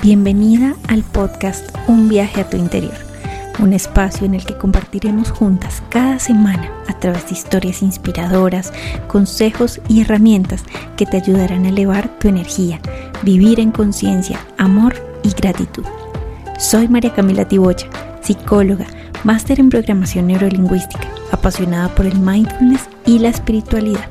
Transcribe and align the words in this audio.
Bienvenida 0.00 0.76
al 0.86 1.02
podcast 1.02 1.76
Un 1.88 2.08
viaje 2.08 2.40
a 2.40 2.48
tu 2.48 2.56
interior, 2.56 2.94
un 3.58 3.72
espacio 3.72 4.26
en 4.26 4.34
el 4.34 4.46
que 4.46 4.56
compartiremos 4.56 5.32
juntas 5.32 5.82
cada 5.88 6.20
semana 6.20 6.70
a 6.86 6.96
través 7.00 7.26
de 7.26 7.32
historias 7.32 7.82
inspiradoras, 7.82 8.72
consejos 9.08 9.80
y 9.88 10.02
herramientas 10.02 10.62
que 10.96 11.04
te 11.04 11.16
ayudarán 11.16 11.64
a 11.64 11.70
elevar 11.70 12.16
tu 12.20 12.28
energía, 12.28 12.80
vivir 13.24 13.58
en 13.58 13.72
conciencia, 13.72 14.38
amor 14.56 14.94
y 15.24 15.30
gratitud. 15.30 15.84
Soy 16.60 16.86
María 16.86 17.12
Camila 17.12 17.48
Tibocha, 17.48 17.88
psicóloga, 18.22 18.86
máster 19.24 19.58
en 19.58 19.68
programación 19.68 20.28
neurolingüística, 20.28 21.08
apasionada 21.32 21.92
por 21.96 22.06
el 22.06 22.16
mindfulness 22.20 22.88
y 23.04 23.18
la 23.18 23.30
espiritualidad 23.30 24.08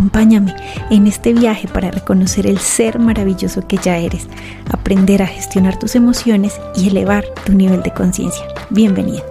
Acompáñame 0.00 0.54
en 0.88 1.06
este 1.06 1.34
viaje 1.34 1.68
para 1.68 1.90
reconocer 1.90 2.46
el 2.46 2.56
ser 2.56 2.98
maravilloso 2.98 3.68
que 3.68 3.76
ya 3.76 3.98
eres, 3.98 4.28
aprender 4.72 5.22
a 5.22 5.26
gestionar 5.26 5.78
tus 5.78 5.94
emociones 5.94 6.58
y 6.74 6.88
elevar 6.88 7.26
tu 7.44 7.52
nivel 7.52 7.82
de 7.82 7.92
conciencia. 7.92 8.46
Bienvenida. 8.70 9.22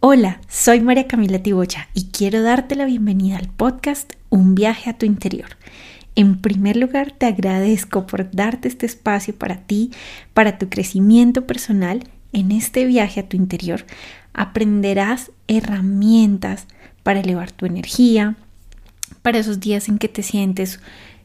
Hola, 0.00 0.40
soy 0.48 0.80
María 0.80 1.06
Camila 1.06 1.42
Tibocha 1.42 1.88
y 1.92 2.06
quiero 2.06 2.42
darte 2.42 2.74
la 2.74 2.86
bienvenida 2.86 3.36
al 3.36 3.50
podcast 3.50 4.14
Un 4.30 4.54
viaje 4.54 4.88
a 4.88 4.96
tu 4.96 5.04
interior. 5.04 5.50
En 6.14 6.40
primer 6.40 6.76
lugar, 6.76 7.12
te 7.12 7.26
agradezco 7.26 8.06
por 8.06 8.30
darte 8.30 8.66
este 8.66 8.86
espacio 8.86 9.34
para 9.34 9.58
ti, 9.58 9.90
para 10.32 10.56
tu 10.56 10.70
crecimiento 10.70 11.46
personal. 11.46 12.04
En 12.32 12.50
este 12.50 12.86
viaje 12.86 13.20
a 13.20 13.28
tu 13.28 13.36
interior 13.36 13.84
aprenderás 14.32 15.32
herramientas 15.48 16.66
para 17.02 17.20
elevar 17.20 17.52
tu 17.52 17.66
energía, 17.66 18.36
para 19.22 19.38
esos 19.38 19.60
días 19.60 19.88
en 19.88 19.98
que 19.98 20.08
te 20.08 20.22
sientes 20.22 20.80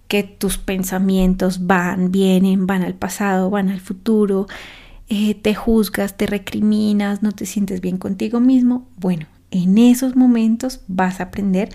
que 0.08 0.24
tus 0.24 0.58
pensamientos 0.58 1.66
van, 1.66 2.12
vienen, 2.12 2.68
van 2.68 2.84
al 2.84 2.94
pasado, 2.94 3.50
van 3.50 3.70
al 3.70 3.80
futuro, 3.80 4.48
eh, 5.08 5.36
te 5.36 5.56
juzgas, 5.56 6.18
te 6.18 6.26
recriminas, 6.26 7.24
no 7.24 7.32
te 7.32 7.46
sientes 7.46 7.82
bien 7.82 7.98
contigo 7.98 8.40
mismo. 8.40 8.88
Bueno, 8.98 9.28
en 9.52 9.78
esos 9.78 10.16
momentos 10.16 10.82
vas 10.88 11.20
a 11.20 11.26
aprender 11.26 11.70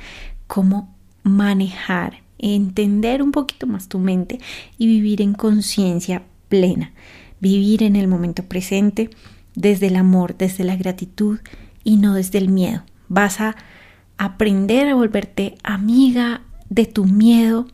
cómo 0.46 0.94
manejar, 1.22 2.22
entender 2.38 3.22
un 3.22 3.32
poquito 3.32 3.66
más 3.66 3.88
tu 3.88 3.98
mente 3.98 4.38
y 4.78 4.86
vivir 4.86 5.22
en 5.22 5.34
conciencia 5.34 6.22
plena, 6.48 6.92
vivir 7.40 7.82
en 7.82 7.96
el 7.96 8.08
momento 8.08 8.44
presente 8.44 9.10
desde 9.54 9.88
el 9.88 9.96
amor, 9.96 10.36
desde 10.36 10.64
la 10.64 10.76
gratitud 10.76 11.40
y 11.84 11.96
no 11.96 12.14
desde 12.14 12.38
el 12.38 12.48
miedo. 12.48 12.82
Vas 13.08 13.40
a 13.40 13.56
aprender 14.20 14.86
a 14.86 14.94
volverte 14.94 15.56
amiga 15.62 16.42
de 16.68 16.84
tu 16.84 17.06
miedo, 17.06 17.66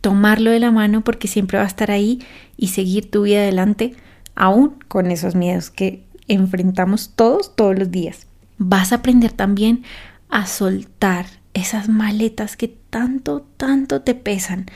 tomarlo 0.00 0.52
de 0.52 0.60
la 0.60 0.70
mano 0.70 1.02
porque 1.02 1.26
siempre 1.26 1.58
va 1.58 1.64
a 1.64 1.66
estar 1.66 1.90
ahí 1.90 2.20
y 2.56 2.68
seguir 2.68 3.10
tu 3.10 3.22
vida 3.22 3.40
adelante 3.40 3.96
aún 4.36 4.76
con 4.86 5.10
esos 5.10 5.34
miedos 5.34 5.70
que 5.70 6.04
enfrentamos 6.28 7.10
todos 7.16 7.56
todos 7.56 7.76
los 7.76 7.90
días. 7.90 8.28
Vas 8.58 8.92
a 8.92 8.96
aprender 8.96 9.32
también 9.32 9.82
a 10.28 10.46
soltar 10.46 11.26
esas 11.54 11.88
maletas 11.88 12.56
que 12.56 12.68
tanto, 12.68 13.44
tanto 13.56 14.02
te 14.02 14.14
pesan, 14.14 14.66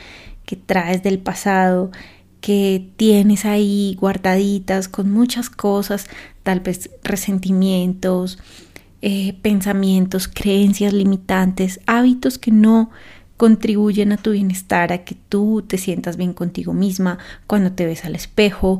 que 0.45 0.57
traes 0.57 1.01
del 1.01 1.19
pasado, 1.19 1.91
que 2.41 2.91
tienes 2.97 3.45
ahí 3.45 3.95
guardaditas 4.01 4.89
con 4.89 5.11
muchas 5.11 5.49
cosas, 5.49 6.07
tal 6.43 6.59
vez 6.59 6.89
resentimientos, 7.03 8.37
eh, 9.01 9.33
pensamientos, 9.41 10.27
creencias 10.27 10.93
limitantes, 10.93 11.79
hábitos 11.85 12.37
que 12.37 12.51
no 12.51 12.89
contribuyen 13.37 14.11
a 14.11 14.17
tu 14.17 14.31
bienestar, 14.31 14.91
a 14.91 15.03
que 15.03 15.15
tú 15.15 15.63
te 15.65 15.77
sientas 15.77 16.17
bien 16.17 16.33
contigo 16.33 16.73
misma 16.73 17.19
cuando 17.45 17.71
te 17.71 17.85
ves 17.85 18.03
al 18.05 18.15
espejo, 18.15 18.79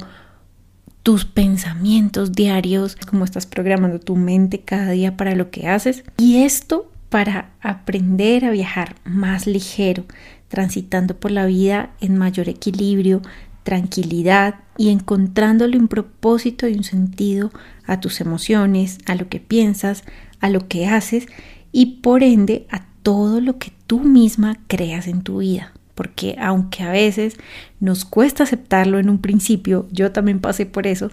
tus 1.03 1.25
pensamientos 1.25 2.33
diarios, 2.33 2.97
cómo 3.09 3.23
estás 3.23 3.45
programando 3.45 3.99
tu 3.99 4.15
mente 4.15 4.59
cada 4.59 4.91
día 4.91 5.15
para 5.15 5.35
lo 5.35 5.51
que 5.51 5.67
haces. 5.67 6.03
Y 6.17 6.43
esto 6.43 6.91
para 7.09 7.51
aprender 7.61 8.43
a 8.43 8.51
viajar 8.51 8.95
más 9.05 9.47
ligero, 9.47 10.03
transitando 10.49 11.15
por 11.15 11.31
la 11.31 11.45
vida 11.45 11.91
en 12.01 12.17
mayor 12.17 12.49
equilibrio, 12.49 13.21
tranquilidad 13.67 14.55
y 14.77 14.91
encontrándole 14.91 15.77
un 15.77 15.89
propósito 15.89 16.69
y 16.69 16.75
un 16.75 16.85
sentido 16.85 17.51
a 17.85 17.99
tus 17.99 18.21
emociones, 18.21 18.99
a 19.07 19.15
lo 19.15 19.27
que 19.27 19.41
piensas, 19.41 20.05
a 20.39 20.49
lo 20.49 20.69
que 20.69 20.87
haces 20.87 21.27
y 21.73 21.97
por 21.97 22.23
ende 22.23 22.65
a 22.71 22.85
todo 23.03 23.41
lo 23.41 23.57
que 23.57 23.73
tú 23.85 23.99
misma 23.99 24.57
creas 24.67 25.07
en 25.07 25.21
tu 25.21 25.39
vida. 25.39 25.73
Porque 25.95 26.37
aunque 26.39 26.83
a 26.83 26.91
veces 26.91 27.35
nos 27.81 28.05
cuesta 28.05 28.43
aceptarlo 28.43 28.99
en 28.99 29.09
un 29.09 29.17
principio, 29.17 29.85
yo 29.91 30.13
también 30.13 30.39
pasé 30.39 30.65
por 30.65 30.87
eso, 30.87 31.11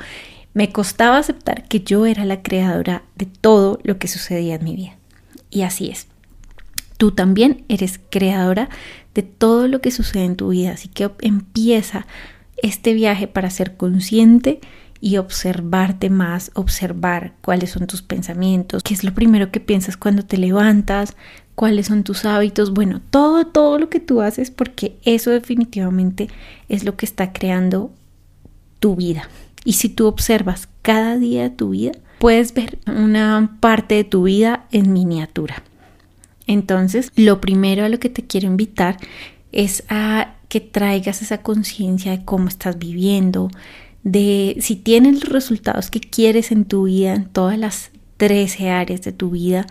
me 0.52 0.70
costaba 0.70 1.18
aceptar 1.18 1.66
que 1.66 1.80
yo 1.80 2.06
era 2.06 2.24
la 2.24 2.40
creadora 2.40 3.02
de 3.16 3.26
todo 3.26 3.80
lo 3.82 3.98
que 3.98 4.06
sucedía 4.06 4.54
en 4.54 4.64
mi 4.64 4.76
vida. 4.76 4.96
Y 5.50 5.62
así 5.62 5.88
es. 5.88 6.06
Tú 6.98 7.10
también 7.10 7.64
eres 7.68 7.98
creadora 8.10 8.68
de 9.12 9.24
todo 9.24 9.66
lo 9.66 9.80
que 9.80 9.90
sucede 9.90 10.24
en 10.24 10.36
tu 10.36 10.50
vida, 10.50 10.70
así 10.70 10.86
que 10.86 11.10
empieza 11.20 12.06
este 12.64 12.94
viaje 12.94 13.28
para 13.28 13.50
ser 13.50 13.76
consciente 13.76 14.60
y 14.98 15.18
observarte 15.18 16.08
más, 16.08 16.50
observar 16.54 17.34
cuáles 17.42 17.70
son 17.70 17.86
tus 17.86 18.00
pensamientos, 18.00 18.82
qué 18.82 18.94
es 18.94 19.04
lo 19.04 19.12
primero 19.12 19.50
que 19.50 19.60
piensas 19.60 19.98
cuando 19.98 20.24
te 20.24 20.38
levantas, 20.38 21.14
cuáles 21.54 21.86
son 21.88 22.04
tus 22.04 22.24
hábitos, 22.24 22.72
bueno, 22.72 23.02
todo, 23.10 23.46
todo 23.46 23.78
lo 23.78 23.90
que 23.90 24.00
tú 24.00 24.22
haces, 24.22 24.50
porque 24.50 24.96
eso 25.04 25.30
definitivamente 25.30 26.28
es 26.70 26.84
lo 26.84 26.96
que 26.96 27.04
está 27.04 27.34
creando 27.34 27.92
tu 28.80 28.96
vida. 28.96 29.28
Y 29.66 29.74
si 29.74 29.90
tú 29.90 30.06
observas 30.06 30.68
cada 30.80 31.18
día 31.18 31.42
de 31.42 31.50
tu 31.50 31.70
vida, 31.70 31.92
puedes 32.18 32.54
ver 32.54 32.78
una 32.86 33.58
parte 33.60 33.96
de 33.96 34.04
tu 34.04 34.22
vida 34.22 34.64
en 34.72 34.94
miniatura. 34.94 35.62
Entonces, 36.46 37.12
lo 37.14 37.42
primero 37.42 37.84
a 37.84 37.90
lo 37.90 37.98
que 37.98 38.08
te 38.08 38.26
quiero 38.26 38.46
invitar 38.46 38.96
es 39.54 39.84
a 39.88 40.34
que 40.48 40.60
traigas 40.60 41.22
esa 41.22 41.38
conciencia 41.38 42.10
de 42.10 42.24
cómo 42.24 42.48
estás 42.48 42.78
viviendo, 42.78 43.48
de 44.02 44.56
si 44.60 44.76
tienes 44.76 45.14
los 45.22 45.32
resultados 45.32 45.90
que 45.90 46.00
quieres 46.00 46.52
en 46.52 46.64
tu 46.64 46.84
vida, 46.84 47.14
en 47.14 47.26
todas 47.26 47.58
las 47.58 47.90
13 48.18 48.70
áreas 48.70 49.02
de 49.02 49.12
tu 49.12 49.30
vida, 49.30 49.66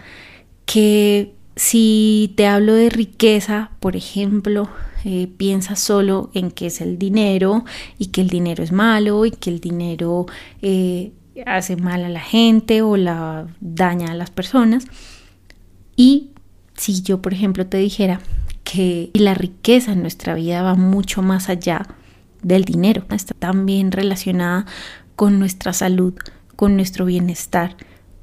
que 0.66 1.34
si 1.56 2.34
te 2.36 2.48
hablo 2.48 2.74
de 2.74 2.90
riqueza, 2.90 3.72
por 3.80 3.96
ejemplo, 3.96 4.70
eh, 5.04 5.28
piensa 5.38 5.76
solo 5.76 6.32
en 6.34 6.50
que 6.50 6.68
es 6.68 6.80
el 6.80 6.98
dinero 6.98 7.66
y 8.00 8.08
que 8.08 8.22
el 8.22 8.30
dinero 8.30 8.64
es 8.64 8.72
malo 8.72 9.26
y 9.26 9.32
que 9.32 9.50
el 9.50 9.60
dinero 9.60 10.26
eh, 10.62 11.12
hace 11.46 11.76
mal 11.76 12.06
a 12.06 12.10
la 12.10 12.22
gente 12.22 12.82
o 12.82 12.96
la 12.96 13.48
daña 13.60 14.12
a 14.12 14.16
las 14.16 14.32
personas. 14.32 14.86
Y 15.96 16.30
si 16.76 17.02
yo, 17.02 17.22
por 17.22 17.34
ejemplo, 17.34 17.68
te 17.68 17.78
dijera, 17.78 18.22
que 18.64 19.12
la 19.14 19.34
riqueza 19.34 19.92
en 19.92 20.02
nuestra 20.02 20.36
vida 20.36 20.62
va 20.62 20.76
mucho 20.76 21.22
más 21.22 21.50
allá 21.50 21.86
del 22.42 22.66
dinero. 22.66 23.06
Está 23.10 23.34
también 23.38 23.92
relacionada 23.92 24.66
con 25.16 25.40
nuestra 25.40 25.74
salud, 25.74 26.14
con 26.56 26.76
nuestro 26.76 27.06
bienestar, 27.06 27.76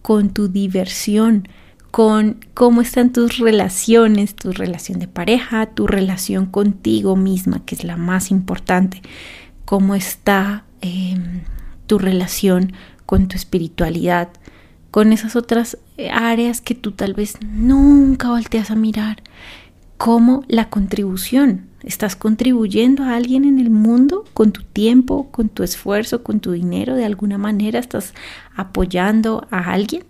con 0.02 0.30
tu 0.30 0.48
diversión, 0.48 1.48
con 1.90 2.44
cómo 2.54 2.82
están 2.82 3.12
tus 3.12 3.38
relaciones, 3.38 4.34
tu 4.34 4.52
relación 4.52 4.98
de 4.98 5.08
pareja, 5.08 5.66
tu 5.66 5.86
relación 5.86 6.46
contigo 6.46 7.16
misma, 7.16 7.64
que 7.64 7.74
es 7.74 7.84
la 7.84 7.96
más 7.96 8.30
importante, 8.30 9.02
cómo 9.64 9.94
está 9.94 10.64
em, 10.80 11.42
tu 11.86 11.98
relación 11.98 12.72
con 13.06 13.28
tu 13.28 13.36
espiritualidad, 13.36 14.28
con 14.90 15.12
esas 15.12 15.36
otras 15.36 15.78
áreas 16.12 16.60
que 16.60 16.74
tú 16.74 16.92
tal 16.92 17.14
vez 17.14 17.34
nunca 17.42 18.28
volteas 18.28 18.70
a 18.70 18.76
mirar 18.76 19.22
cómo 20.00 20.44
la 20.48 20.70
contribución. 20.70 21.66
Estás 21.82 22.16
contribuyendo 22.16 23.04
a 23.04 23.16
alguien 23.16 23.44
en 23.44 23.58
el 23.58 23.68
mundo 23.68 24.24
con 24.32 24.50
tu 24.50 24.62
tiempo, 24.62 25.30
con 25.30 25.50
tu 25.50 25.62
esfuerzo, 25.62 26.22
con 26.22 26.40
tu 26.40 26.52
dinero, 26.52 26.94
de 26.94 27.04
alguna 27.04 27.36
manera 27.36 27.78
estás 27.78 28.14
apoyando 28.56 29.46
a 29.50 29.72
alguien. 29.72 30.04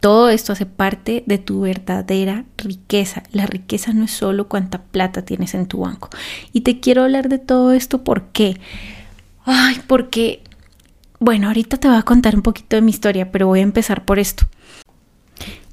Todo 0.00 0.28
esto 0.28 0.52
hace 0.52 0.66
parte 0.66 1.24
de 1.26 1.38
tu 1.38 1.62
verdadera 1.62 2.44
riqueza. 2.58 3.22
La 3.32 3.46
riqueza 3.46 3.94
no 3.94 4.04
es 4.04 4.10
solo 4.10 4.48
cuánta 4.48 4.82
plata 4.82 5.22
tienes 5.22 5.54
en 5.54 5.66
tu 5.66 5.78
banco. 5.78 6.10
Y 6.52 6.60
te 6.60 6.78
quiero 6.78 7.04
hablar 7.04 7.30
de 7.30 7.38
todo 7.38 7.72
esto 7.72 8.04
porque, 8.04 8.60
ay, 9.46 9.80
porque, 9.86 10.42
bueno, 11.20 11.46
ahorita 11.46 11.78
te 11.78 11.88
voy 11.88 11.96
a 11.96 12.02
contar 12.02 12.36
un 12.36 12.42
poquito 12.42 12.76
de 12.76 12.82
mi 12.82 12.90
historia, 12.90 13.32
pero 13.32 13.46
voy 13.46 13.60
a 13.60 13.62
empezar 13.62 14.04
por 14.04 14.18
esto. 14.18 14.44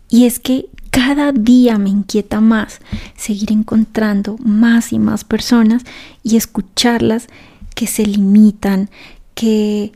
Y 0.08 0.28
es 0.28 0.40
que 0.40 0.70
cada 0.96 1.34
día 1.34 1.78
me 1.78 1.90
inquieta 1.90 2.40
más 2.40 2.80
seguir 3.18 3.52
encontrando 3.52 4.38
más 4.40 4.94
y 4.94 4.98
más 4.98 5.26
personas 5.26 5.84
y 6.24 6.38
escucharlas 6.38 7.28
que 7.76 7.86
se 7.86 8.06
limitan, 8.06 8.90
que, 9.34 9.92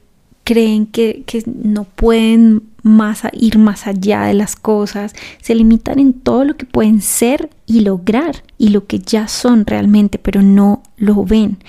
creen 0.49 0.87
que, 0.87 1.21
que 1.27 1.43
no 1.45 1.83
pueden 1.83 2.63
más 2.81 3.21
ir 3.33 3.59
más 3.59 3.85
allá 3.85 4.23
de 4.23 4.33
las 4.33 4.55
cosas, 4.55 5.13
se 5.43 5.53
limitan 5.53 5.99
en 5.99 6.13
todo 6.13 6.43
lo 6.43 6.57
que 6.57 6.65
pueden 6.65 7.03
ser 7.03 7.51
y 7.67 7.81
lograr 7.81 8.41
y 8.57 8.69
lo 8.69 8.87
que 8.87 8.97
ya 8.97 9.27
son 9.27 9.67
realmente, 9.67 10.17
pero 10.17 10.41
no 10.41 10.81
lo 10.97 11.23
ven. 11.23 11.59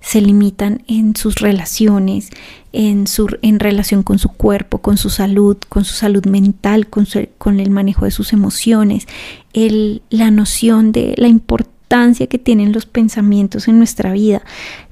Se 0.00 0.22
limitan 0.22 0.82
en 0.86 1.16
sus 1.16 1.34
relaciones, 1.34 2.30
en, 2.72 3.06
su, 3.06 3.28
en 3.42 3.60
relación 3.60 4.02
con 4.02 4.18
su 4.18 4.30
cuerpo, 4.30 4.78
con 4.78 4.96
su 4.96 5.10
salud, 5.10 5.58
con 5.68 5.84
su 5.84 5.92
salud 5.92 6.24
mental, 6.24 6.86
con, 6.86 7.06
con 7.36 7.60
el 7.60 7.68
manejo 7.68 8.06
de 8.06 8.10
sus 8.10 8.32
emociones, 8.32 9.06
el, 9.52 10.00
la 10.08 10.30
noción 10.30 10.92
de 10.92 11.12
la 11.18 11.28
importancia 11.28 12.26
que 12.26 12.38
tienen 12.38 12.72
los 12.72 12.86
pensamientos 12.86 13.68
en 13.68 13.76
nuestra 13.76 14.12
vida, 14.12 14.40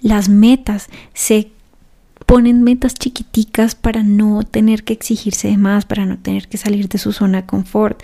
las 0.03 0.29
metas, 0.29 0.91
se 1.15 1.51
ponen 2.29 2.63
metas 2.63 2.93
chiquiticas 2.93 3.75
para 3.75 4.03
no 4.03 4.43
tener 4.43 4.85
que 4.85 4.93
exigirse 4.93 5.49
de 5.49 5.57
más, 5.57 5.87
para 5.87 6.05
no 6.05 6.19
tener 6.19 6.47
que 6.47 6.59
salir 6.59 6.87
de 6.91 6.99
su 6.99 7.13
zona 7.13 7.41
de 7.41 7.47
confort. 7.47 8.03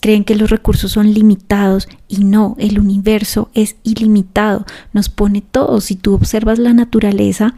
Creen 0.00 0.22
que 0.22 0.36
los 0.36 0.50
recursos 0.50 0.92
son 0.92 1.12
limitados 1.12 1.88
y 2.06 2.22
no, 2.22 2.54
el 2.60 2.78
universo 2.78 3.50
es 3.54 3.74
ilimitado, 3.82 4.64
nos 4.92 5.08
pone 5.08 5.40
todo. 5.42 5.80
Si 5.80 5.96
tú 5.96 6.14
observas 6.14 6.60
la 6.60 6.74
naturaleza, 6.74 7.56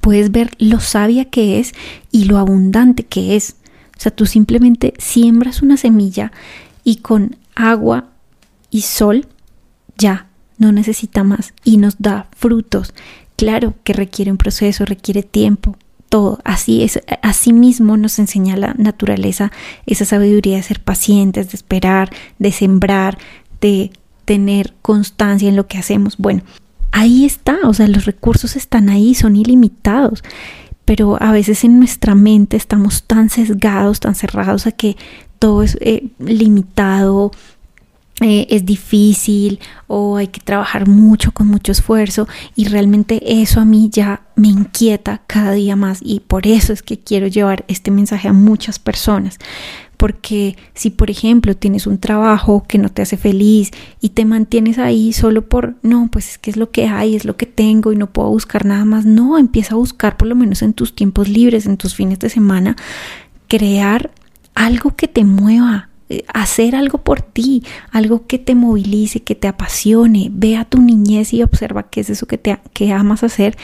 puedes 0.00 0.30
ver 0.30 0.52
lo 0.58 0.80
sabia 0.80 1.26
que 1.26 1.60
es 1.60 1.74
y 2.10 2.24
lo 2.24 2.38
abundante 2.38 3.04
que 3.04 3.36
es. 3.36 3.56
O 3.98 4.00
sea, 4.00 4.16
tú 4.16 4.24
simplemente 4.24 4.94
siembras 4.96 5.60
una 5.60 5.76
semilla 5.76 6.32
y 6.84 6.96
con 6.96 7.36
agua 7.54 8.06
y 8.70 8.80
sol 8.80 9.26
ya 9.98 10.28
no 10.56 10.72
necesita 10.72 11.22
más 11.22 11.52
y 11.64 11.76
nos 11.76 11.98
da 11.98 12.28
frutos 12.34 12.94
Claro 13.38 13.74
que 13.84 13.92
requiere 13.92 14.32
un 14.32 14.36
proceso, 14.36 14.84
requiere 14.84 15.22
tiempo, 15.22 15.76
todo. 16.08 16.40
Así 16.42 16.82
es, 16.82 17.00
así 17.22 17.52
mismo 17.52 17.96
nos 17.96 18.18
enseña 18.18 18.56
la 18.56 18.74
naturaleza 18.76 19.52
esa 19.86 20.04
sabiduría 20.04 20.56
de 20.56 20.64
ser 20.64 20.80
pacientes, 20.80 21.52
de 21.52 21.54
esperar, 21.54 22.10
de 22.40 22.50
sembrar, 22.50 23.16
de 23.60 23.92
tener 24.24 24.74
constancia 24.82 25.48
en 25.48 25.54
lo 25.54 25.68
que 25.68 25.78
hacemos. 25.78 26.16
Bueno, 26.18 26.42
ahí 26.90 27.24
está, 27.24 27.58
o 27.62 27.72
sea, 27.72 27.86
los 27.86 28.06
recursos 28.06 28.56
están 28.56 28.88
ahí, 28.88 29.14
son 29.14 29.36
ilimitados, 29.36 30.24
pero 30.84 31.16
a 31.22 31.30
veces 31.30 31.62
en 31.62 31.78
nuestra 31.78 32.16
mente 32.16 32.56
estamos 32.56 33.04
tan 33.04 33.30
sesgados, 33.30 34.00
tan 34.00 34.16
cerrados 34.16 34.66
a 34.66 34.72
que 34.72 34.96
todo 35.38 35.62
es 35.62 35.78
eh, 35.80 36.08
limitado, 36.18 37.30
eh, 38.20 38.48
es 38.50 38.66
difícil 38.66 39.60
o 39.86 40.16
hay 40.16 40.26
que 40.26 40.40
trabajar 40.40 40.88
mucho 40.88 41.30
con 41.30 41.46
mucho 41.46 41.70
esfuerzo 41.70 42.26
y 42.56 42.64
realmente 42.64 43.40
eso 43.40 43.60
a 43.60 43.64
mí 43.64 43.90
ya 43.92 44.22
me 44.34 44.48
inquieta 44.48 45.22
cada 45.28 45.52
día 45.52 45.76
más 45.76 46.00
y 46.02 46.18
por 46.20 46.48
eso 46.48 46.72
es 46.72 46.82
que 46.82 46.98
quiero 46.98 47.28
llevar 47.28 47.64
este 47.68 47.92
mensaje 47.92 48.26
a 48.26 48.32
muchas 48.32 48.80
personas. 48.80 49.38
Porque 49.96 50.56
si 50.74 50.90
por 50.90 51.10
ejemplo 51.10 51.56
tienes 51.56 51.86
un 51.86 51.98
trabajo 51.98 52.64
que 52.66 52.78
no 52.78 52.88
te 52.88 53.02
hace 53.02 53.16
feliz 53.16 53.70
y 54.00 54.10
te 54.10 54.24
mantienes 54.24 54.78
ahí 54.78 55.12
solo 55.12 55.48
por 55.48 55.76
no 55.82 56.08
pues 56.10 56.30
es 56.30 56.38
que 56.38 56.50
es 56.50 56.56
lo 56.56 56.72
que 56.72 56.86
hay 56.88 57.14
es 57.14 57.24
lo 57.24 57.36
que 57.36 57.46
tengo 57.46 57.92
y 57.92 57.96
no 57.96 58.08
puedo 58.08 58.30
buscar 58.30 58.64
nada 58.64 58.84
más 58.84 59.06
no 59.06 59.38
empieza 59.38 59.74
a 59.74 59.78
buscar 59.78 60.16
por 60.16 60.28
lo 60.28 60.36
menos 60.36 60.62
en 60.62 60.72
tus 60.72 60.94
tiempos 60.94 61.28
libres 61.28 61.66
en 61.66 61.76
tus 61.76 61.96
fines 61.96 62.20
de 62.20 62.30
semana 62.30 62.76
crear 63.48 64.12
algo 64.54 64.94
que 64.94 65.08
te 65.08 65.24
mueva 65.24 65.87
hacer 66.32 66.74
algo 66.74 66.98
por 66.98 67.22
ti, 67.22 67.62
algo 67.90 68.26
que 68.26 68.38
te 68.38 68.54
movilice, 68.54 69.20
que 69.20 69.34
te 69.34 69.48
apasione. 69.48 70.28
Ve 70.32 70.56
a 70.56 70.64
tu 70.64 70.80
niñez 70.80 71.32
y 71.34 71.42
observa 71.42 71.90
qué 71.90 72.00
es 72.00 72.10
eso 72.10 72.26
que, 72.26 72.38
te, 72.38 72.58
que 72.72 72.92
amas 72.92 73.22
hacer 73.22 73.56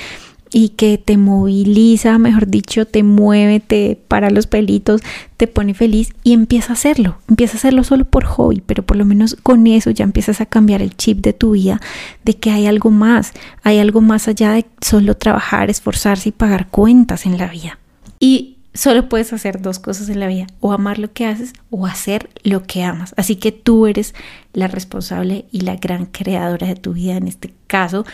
y 0.54 0.68
que 0.70 0.98
te 0.98 1.16
moviliza, 1.16 2.16
mejor 2.18 2.46
dicho, 2.46 2.86
te 2.86 3.02
mueve, 3.02 3.58
te 3.58 3.98
para 4.06 4.30
los 4.30 4.46
pelitos, 4.46 5.00
te 5.36 5.48
pone 5.48 5.74
feliz 5.74 6.10
y 6.22 6.32
empieza 6.32 6.70
a 6.70 6.74
hacerlo. 6.74 7.18
Empieza 7.28 7.54
a 7.54 7.58
hacerlo 7.58 7.82
solo 7.82 8.04
por 8.04 8.24
hobby, 8.24 8.62
pero 8.64 8.84
por 8.84 8.96
lo 8.96 9.04
menos 9.04 9.36
con 9.42 9.66
eso 9.66 9.90
ya 9.90 10.04
empiezas 10.04 10.40
a 10.40 10.46
cambiar 10.46 10.80
el 10.80 10.96
chip 10.96 11.18
de 11.22 11.32
tu 11.32 11.52
vida, 11.52 11.80
de 12.24 12.34
que 12.34 12.52
hay 12.52 12.66
algo 12.66 12.92
más, 12.92 13.32
hay 13.64 13.80
algo 13.80 14.00
más 14.00 14.28
allá 14.28 14.52
de 14.52 14.64
solo 14.80 15.16
trabajar, 15.16 15.70
esforzarse 15.70 16.28
y 16.28 16.32
pagar 16.32 16.68
cuentas 16.68 17.26
en 17.26 17.36
la 17.36 17.48
vida. 17.48 17.80
Y 18.20 18.53
solo 18.74 19.08
puedes 19.08 19.32
hacer 19.32 19.62
dos 19.62 19.78
cosas 19.78 20.08
en 20.08 20.20
la 20.20 20.26
vida, 20.26 20.46
o 20.60 20.72
amar 20.72 20.98
lo 20.98 21.12
que 21.12 21.26
haces 21.26 21.52
o 21.70 21.86
hacer 21.86 22.28
lo 22.42 22.64
que 22.64 22.82
amas. 22.82 23.14
Así 23.16 23.36
que 23.36 23.52
tú 23.52 23.86
eres 23.86 24.14
la 24.52 24.66
responsable 24.66 25.46
y 25.52 25.60
la 25.60 25.76
gran 25.76 26.06
creadora 26.06 26.66
de 26.66 26.74
tu 26.74 26.92
vida 26.92 27.16
en 27.16 27.28
este 27.28 27.54
caso, 27.68 28.04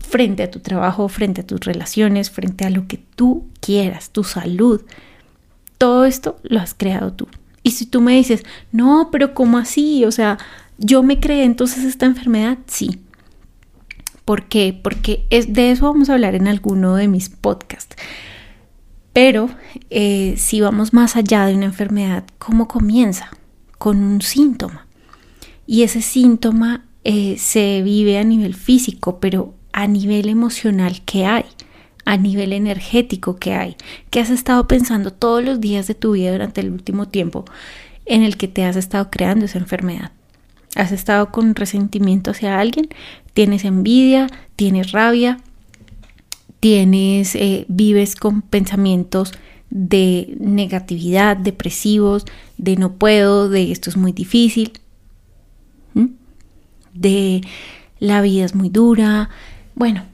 frente 0.00 0.42
a 0.42 0.50
tu 0.50 0.60
trabajo, 0.60 1.08
frente 1.08 1.42
a 1.42 1.46
tus 1.46 1.60
relaciones, 1.60 2.30
frente 2.30 2.64
a 2.64 2.70
lo 2.70 2.86
que 2.86 2.96
tú 2.96 3.46
quieras, 3.60 4.10
tu 4.10 4.24
salud. 4.24 4.82
Todo 5.78 6.04
esto 6.06 6.38
lo 6.42 6.58
has 6.58 6.74
creado 6.74 7.12
tú. 7.12 7.28
Y 7.62 7.72
si 7.72 7.86
tú 7.86 8.00
me 8.00 8.14
dices, 8.14 8.42
no, 8.72 9.10
pero 9.12 9.34
¿cómo 9.34 9.58
así? 9.58 10.04
O 10.04 10.10
sea, 10.10 10.38
yo 10.78 11.02
me 11.02 11.20
creé 11.20 11.44
entonces 11.44 11.84
esta 11.84 12.06
enfermedad, 12.06 12.58
sí. 12.66 13.00
¿Por 14.24 14.46
qué? 14.48 14.78
Porque 14.82 15.26
es, 15.30 15.52
de 15.52 15.70
eso 15.70 15.86
vamos 15.86 16.08
a 16.08 16.14
hablar 16.14 16.34
en 16.34 16.48
alguno 16.48 16.96
de 16.96 17.08
mis 17.08 17.28
podcasts. 17.28 17.96
Pero 19.12 19.50
eh, 19.90 20.34
si 20.38 20.60
vamos 20.60 20.92
más 20.92 21.16
allá 21.16 21.46
de 21.46 21.54
una 21.54 21.66
enfermedad, 21.66 22.24
¿cómo 22.38 22.68
comienza? 22.68 23.30
Con 23.78 24.02
un 24.02 24.22
síntoma. 24.22 24.86
Y 25.66 25.82
ese 25.82 26.02
síntoma 26.02 26.84
eh, 27.04 27.36
se 27.38 27.82
vive 27.82 28.18
a 28.18 28.24
nivel 28.24 28.54
físico, 28.54 29.18
pero 29.20 29.54
a 29.72 29.86
nivel 29.86 30.28
emocional, 30.28 31.02
¿qué 31.04 31.26
hay? 31.26 31.44
A 32.04 32.16
nivel 32.16 32.52
energético, 32.52 33.36
¿qué 33.36 33.54
hay? 33.54 33.76
¿Qué 34.10 34.20
has 34.20 34.30
estado 34.30 34.66
pensando 34.66 35.12
todos 35.12 35.44
los 35.44 35.60
días 35.60 35.86
de 35.86 35.94
tu 35.94 36.12
vida 36.12 36.32
durante 36.32 36.60
el 36.60 36.70
último 36.70 37.08
tiempo 37.08 37.44
en 38.06 38.22
el 38.22 38.36
que 38.36 38.48
te 38.48 38.64
has 38.64 38.76
estado 38.76 39.10
creando 39.10 39.44
esa 39.44 39.58
enfermedad? 39.58 40.12
¿Has 40.74 40.90
estado 40.90 41.30
con 41.30 41.54
resentimiento 41.54 42.30
hacia 42.30 42.58
alguien? 42.58 42.88
¿Tienes 43.34 43.64
envidia? 43.64 44.28
¿Tienes 44.56 44.92
rabia? 44.92 45.38
Tienes, 46.62 47.34
eh, 47.34 47.64
vives 47.66 48.14
con 48.14 48.40
pensamientos 48.40 49.32
de 49.68 50.36
negatividad, 50.38 51.36
depresivos, 51.36 52.24
de 52.56 52.76
no 52.76 52.92
puedo, 52.92 53.48
de 53.48 53.72
esto 53.72 53.90
es 53.90 53.96
muy 53.96 54.12
difícil, 54.12 54.70
de 56.94 57.40
la 57.98 58.20
vida 58.20 58.44
es 58.44 58.54
muy 58.54 58.68
dura, 58.68 59.28
bueno, 59.74 60.04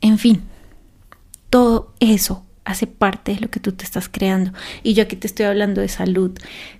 en 0.00 0.16
fin, 0.16 0.40
todo 1.50 1.92
eso 2.00 2.42
hace 2.64 2.86
parte 2.86 3.34
de 3.34 3.40
lo 3.40 3.50
que 3.50 3.60
tú 3.60 3.72
te 3.72 3.84
estás 3.84 4.08
creando. 4.08 4.54
Y 4.82 4.94
yo 4.94 5.02
aquí 5.02 5.16
te 5.16 5.26
estoy 5.26 5.44
hablando 5.44 5.82
de 5.82 5.88
salud, 5.88 6.30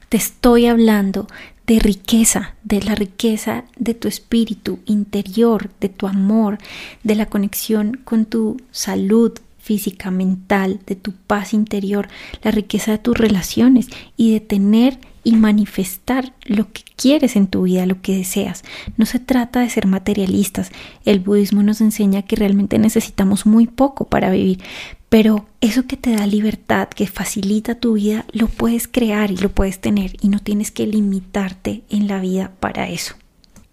te 0.09 0.17
estoy 0.17 0.64
hablando 0.64 1.26
de 1.67 1.79
riqueza, 1.79 2.55
de 2.64 2.82
la 2.82 2.94
riqueza 2.94 3.64
de 3.79 3.94
tu 3.94 4.09
espíritu 4.09 4.81
interior, 4.87 5.70
de 5.81 5.88
tu 5.88 6.06
amor, 6.06 6.59
de 7.03 7.14
la 7.14 7.26
conexión 7.26 8.00
con 8.05 8.25
tu 8.25 8.56
salud 8.70 9.32
física, 9.59 10.11
mental, 10.11 10.81
de 10.87 10.97
tu 10.97 11.12
paz 11.12 11.54
interior, 11.54 12.09
la 12.42 12.50
riqueza 12.50 12.90
de 12.92 12.99
tus 12.99 13.16
relaciones 13.16 13.88
y 14.16 14.33
de 14.33 14.40
tener 14.40 14.99
y 15.25 15.37
manifestar 15.37 16.35
lo 16.45 16.73
que 16.73 16.83
quieres 16.97 17.37
en 17.37 17.47
tu 17.47 17.62
vida, 17.62 17.87
lo 17.87 18.00
que 18.00 18.17
deseas. 18.17 18.64
No 18.97 19.07
se 19.07 19.19
trata 19.19 19.61
de 19.61 19.71
ser 19.71 19.87
materialistas. 19.87 20.71
El 21.05 21.21
budismo 21.21 21.62
nos 21.62 21.81
enseña 21.81 22.23
que 22.23 22.37
realmente 22.37 22.79
necesitamos 22.79 23.47
muy 23.47 23.67
poco 23.67 24.07
para 24.07 24.31
vivir, 24.31 24.61
pero 25.09 25.47
eso 25.61 25.87
que 25.87 25.97
te 25.97 26.17
da 26.17 26.26
libertad, 26.26 26.88
que 26.88 27.07
facilita 27.07 27.75
tu 27.75 27.95
vida, 27.95 28.25
lo 28.33 28.49
puedes 28.49 28.88
crear 28.88 29.31
y 29.31 29.37
lo 29.37 29.50
puedes 29.50 29.81
tener 29.81 30.17
y 30.21 30.29
no 30.29 30.38
tienes 30.38 30.71
que 30.71 30.87
limitarte 30.87 31.83
en 31.91 32.09
la 32.09 32.21
vida 32.21 32.52
para 32.61 32.88
eso. 32.88 33.14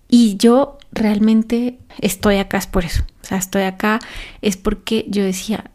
Y 0.09 0.37
yo 0.37 0.77
realmente 0.91 1.79
estoy 1.99 2.37
acá 2.37 2.57
es 2.57 2.67
por 2.67 2.83
eso. 2.83 3.03
O 3.21 3.25
sea, 3.25 3.37
estoy 3.37 3.61
acá 3.61 3.99
es 4.41 4.57
porque 4.57 5.05
yo 5.07 5.23
decía, 5.23 5.71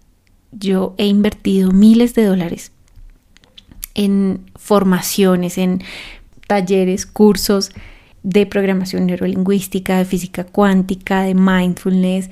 yo 0.52 0.94
he 0.98 1.06
invertido 1.06 1.70
miles 1.70 2.14
de 2.14 2.24
dólares 2.24 2.72
en 3.94 4.40
formaciones, 4.56 5.58
en 5.58 5.82
talleres, 6.46 7.06
cursos 7.06 7.70
de 8.22 8.46
programación 8.46 9.06
neurolingüística, 9.06 9.98
de 9.98 10.04
física 10.04 10.44
cuántica, 10.44 11.22
de 11.22 11.34
mindfulness, 11.34 12.30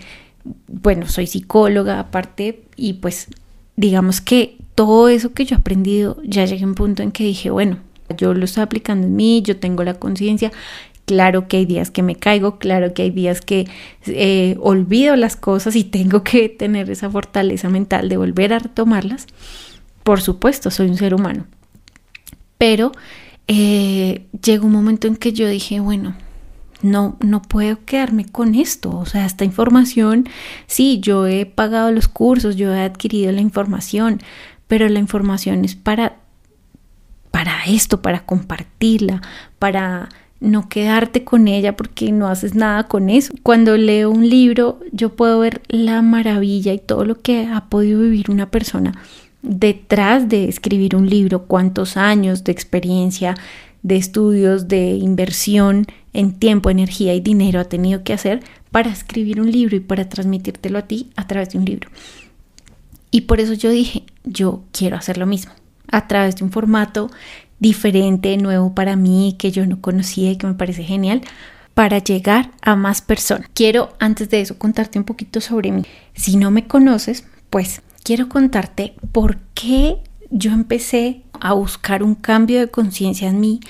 bueno, 0.66 1.06
soy 1.06 1.26
psicóloga 1.26 2.00
aparte 2.00 2.62
y 2.76 2.94
pues 2.94 3.28
digamos 3.76 4.20
que 4.20 4.56
todo 4.74 5.08
eso 5.08 5.32
que 5.32 5.44
yo 5.44 5.56
he 5.56 5.58
aprendido 5.58 6.16
ya 6.24 6.44
llegué 6.44 6.64
a 6.64 6.66
un 6.66 6.74
punto 6.74 7.02
en 7.02 7.12
que 7.12 7.24
dije, 7.24 7.50
bueno, 7.50 7.78
yo 8.16 8.34
lo 8.34 8.44
estoy 8.44 8.62
aplicando 8.62 9.06
en 9.06 9.16
mí, 9.16 9.42
yo 9.42 9.56
tengo 9.58 9.84
la 9.84 9.94
conciencia, 9.94 10.50
claro 11.04 11.48
que 11.48 11.58
hay 11.58 11.66
días 11.66 11.90
que 11.90 12.02
me 12.02 12.16
caigo, 12.16 12.58
claro 12.58 12.94
que 12.94 13.02
hay 13.02 13.10
días 13.10 13.40
que 13.40 13.68
eh, 14.06 14.56
olvido 14.60 15.16
las 15.16 15.36
cosas 15.36 15.76
y 15.76 15.84
tengo 15.84 16.22
que 16.22 16.48
tener 16.48 16.90
esa 16.90 17.10
fortaleza 17.10 17.68
mental 17.68 18.08
de 18.08 18.16
volver 18.16 18.52
a 18.52 18.58
retomarlas. 18.58 19.26
Por 20.02 20.20
supuesto, 20.20 20.70
soy 20.70 20.88
un 20.88 20.96
ser 20.96 21.14
humano. 21.14 21.46
Pero 22.58 22.92
eh, 23.48 24.26
llegó 24.44 24.66
un 24.66 24.72
momento 24.72 25.08
en 25.08 25.16
que 25.16 25.32
yo 25.32 25.48
dije, 25.48 25.80
bueno, 25.80 26.14
no, 26.82 27.16
no 27.20 27.42
puedo 27.42 27.84
quedarme 27.84 28.26
con 28.26 28.54
esto. 28.54 28.96
O 28.96 29.06
sea, 29.06 29.26
esta 29.26 29.44
información, 29.44 30.28
sí, 30.66 31.00
yo 31.00 31.26
he 31.26 31.46
pagado 31.46 31.92
los 31.92 32.08
cursos, 32.08 32.56
yo 32.56 32.72
he 32.72 32.82
adquirido 32.82 33.32
la 33.32 33.40
información, 33.40 34.20
pero 34.68 34.88
la 34.88 34.98
información 34.98 35.64
es 35.64 35.74
para 35.74 36.22
para 37.32 37.64
esto, 37.66 38.02
para 38.02 38.24
compartirla, 38.24 39.22
para 39.58 40.10
no 40.38 40.68
quedarte 40.68 41.24
con 41.24 41.48
ella 41.48 41.76
porque 41.76 42.12
no 42.12 42.28
haces 42.28 42.54
nada 42.54 42.84
con 42.84 43.08
eso. 43.08 43.32
Cuando 43.42 43.76
leo 43.76 44.10
un 44.10 44.28
libro, 44.28 44.80
yo 44.92 45.16
puedo 45.16 45.40
ver 45.40 45.62
la 45.68 46.02
maravilla 46.02 46.72
y 46.72 46.78
todo 46.78 47.04
lo 47.04 47.20
que 47.20 47.46
ha 47.46 47.68
podido 47.68 48.00
vivir 48.02 48.30
una 48.30 48.50
persona 48.50 48.94
detrás 49.42 50.28
de 50.28 50.48
escribir 50.48 50.96
un 50.96 51.08
libro, 51.08 51.46
cuántos 51.46 51.96
años 51.96 52.44
de 52.44 52.52
experiencia, 52.52 53.34
de 53.82 53.96
estudios, 53.96 54.68
de 54.68 54.92
inversión 54.94 55.86
en 56.12 56.38
tiempo, 56.38 56.70
energía 56.70 57.14
y 57.14 57.20
dinero 57.20 57.60
ha 57.60 57.64
tenido 57.64 58.04
que 58.04 58.12
hacer 58.12 58.40
para 58.70 58.90
escribir 58.90 59.40
un 59.40 59.50
libro 59.50 59.76
y 59.76 59.80
para 59.80 60.08
transmitírtelo 60.08 60.78
a 60.78 60.82
ti 60.82 61.10
a 61.16 61.26
través 61.26 61.50
de 61.50 61.58
un 61.58 61.64
libro. 61.64 61.90
Y 63.10 63.22
por 63.22 63.40
eso 63.40 63.52
yo 63.52 63.70
dije, 63.70 64.04
yo 64.24 64.62
quiero 64.72 64.96
hacer 64.96 65.18
lo 65.18 65.26
mismo, 65.26 65.52
a 65.90 66.06
través 66.08 66.36
de 66.36 66.44
un 66.44 66.50
formato 66.50 67.10
diferente, 67.58 68.36
nuevo 68.38 68.74
para 68.74 68.96
mí, 68.96 69.36
que 69.38 69.50
yo 69.50 69.66
no 69.66 69.80
conocía 69.80 70.30
y 70.30 70.36
que 70.36 70.46
me 70.46 70.54
parece 70.54 70.84
genial, 70.84 71.20
para 71.74 71.98
llegar 71.98 72.50
a 72.62 72.76
más 72.76 73.02
personas. 73.02 73.48
Quiero 73.54 73.94
antes 73.98 74.30
de 74.30 74.40
eso 74.40 74.58
contarte 74.58 74.98
un 74.98 75.04
poquito 75.04 75.40
sobre 75.40 75.72
mí. 75.72 75.82
Si 76.14 76.36
no 76.36 76.50
me 76.50 76.66
conoces, 76.66 77.24
pues 77.50 77.82
quiero 78.02 78.28
contarte 78.28 78.94
por 79.12 79.38
qué 79.54 79.98
yo 80.30 80.52
empecé 80.52 81.22
a 81.40 81.52
buscar 81.52 82.02
un 82.02 82.14
cambio 82.14 82.60
de 82.60 82.68
conciencia 82.68 83.28
en 83.28 83.40
mí 83.40 83.60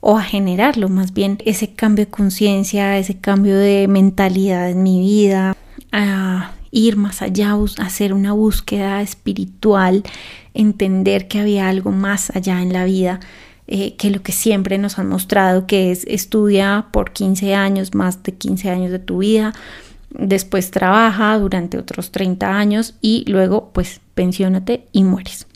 o 0.00 0.16
a 0.16 0.22
generarlo 0.22 0.88
más 0.88 1.12
bien 1.12 1.38
ese 1.44 1.72
cambio 1.74 2.06
de 2.06 2.10
conciencia, 2.10 2.98
ese 2.98 3.18
cambio 3.18 3.56
de 3.56 3.88
mentalidad 3.88 4.70
en 4.70 4.82
mi 4.82 5.00
vida, 5.00 5.56
a 5.92 6.52
ir 6.70 6.96
más 6.96 7.22
allá, 7.22 7.52
a 7.52 7.82
hacer 7.82 8.12
una 8.12 8.32
búsqueda 8.32 9.02
espiritual, 9.02 10.04
entender 10.54 11.26
que 11.26 11.40
había 11.40 11.68
algo 11.68 11.90
más 11.90 12.30
allá 12.34 12.62
en 12.62 12.72
la 12.72 12.84
vida 12.84 13.20
eh, 13.70 13.96
que 13.96 14.10
lo 14.10 14.22
que 14.22 14.32
siempre 14.32 14.78
nos 14.78 14.98
han 14.98 15.10
mostrado, 15.10 15.66
que 15.66 15.92
es 15.92 16.04
estudia 16.06 16.86
por 16.90 17.12
15 17.12 17.54
años, 17.54 17.94
más 17.94 18.22
de 18.22 18.32
15 18.32 18.70
años 18.70 18.90
de 18.90 18.98
tu 18.98 19.18
vida, 19.18 19.52
después 20.10 20.70
trabaja 20.70 21.38
durante 21.38 21.78
otros 21.78 22.10
30 22.12 22.56
años 22.56 22.94
y 23.00 23.24
luego 23.30 23.70
pues 23.72 24.00
pensiónate 24.14 24.86
y 24.92 25.04
mueres 25.04 25.48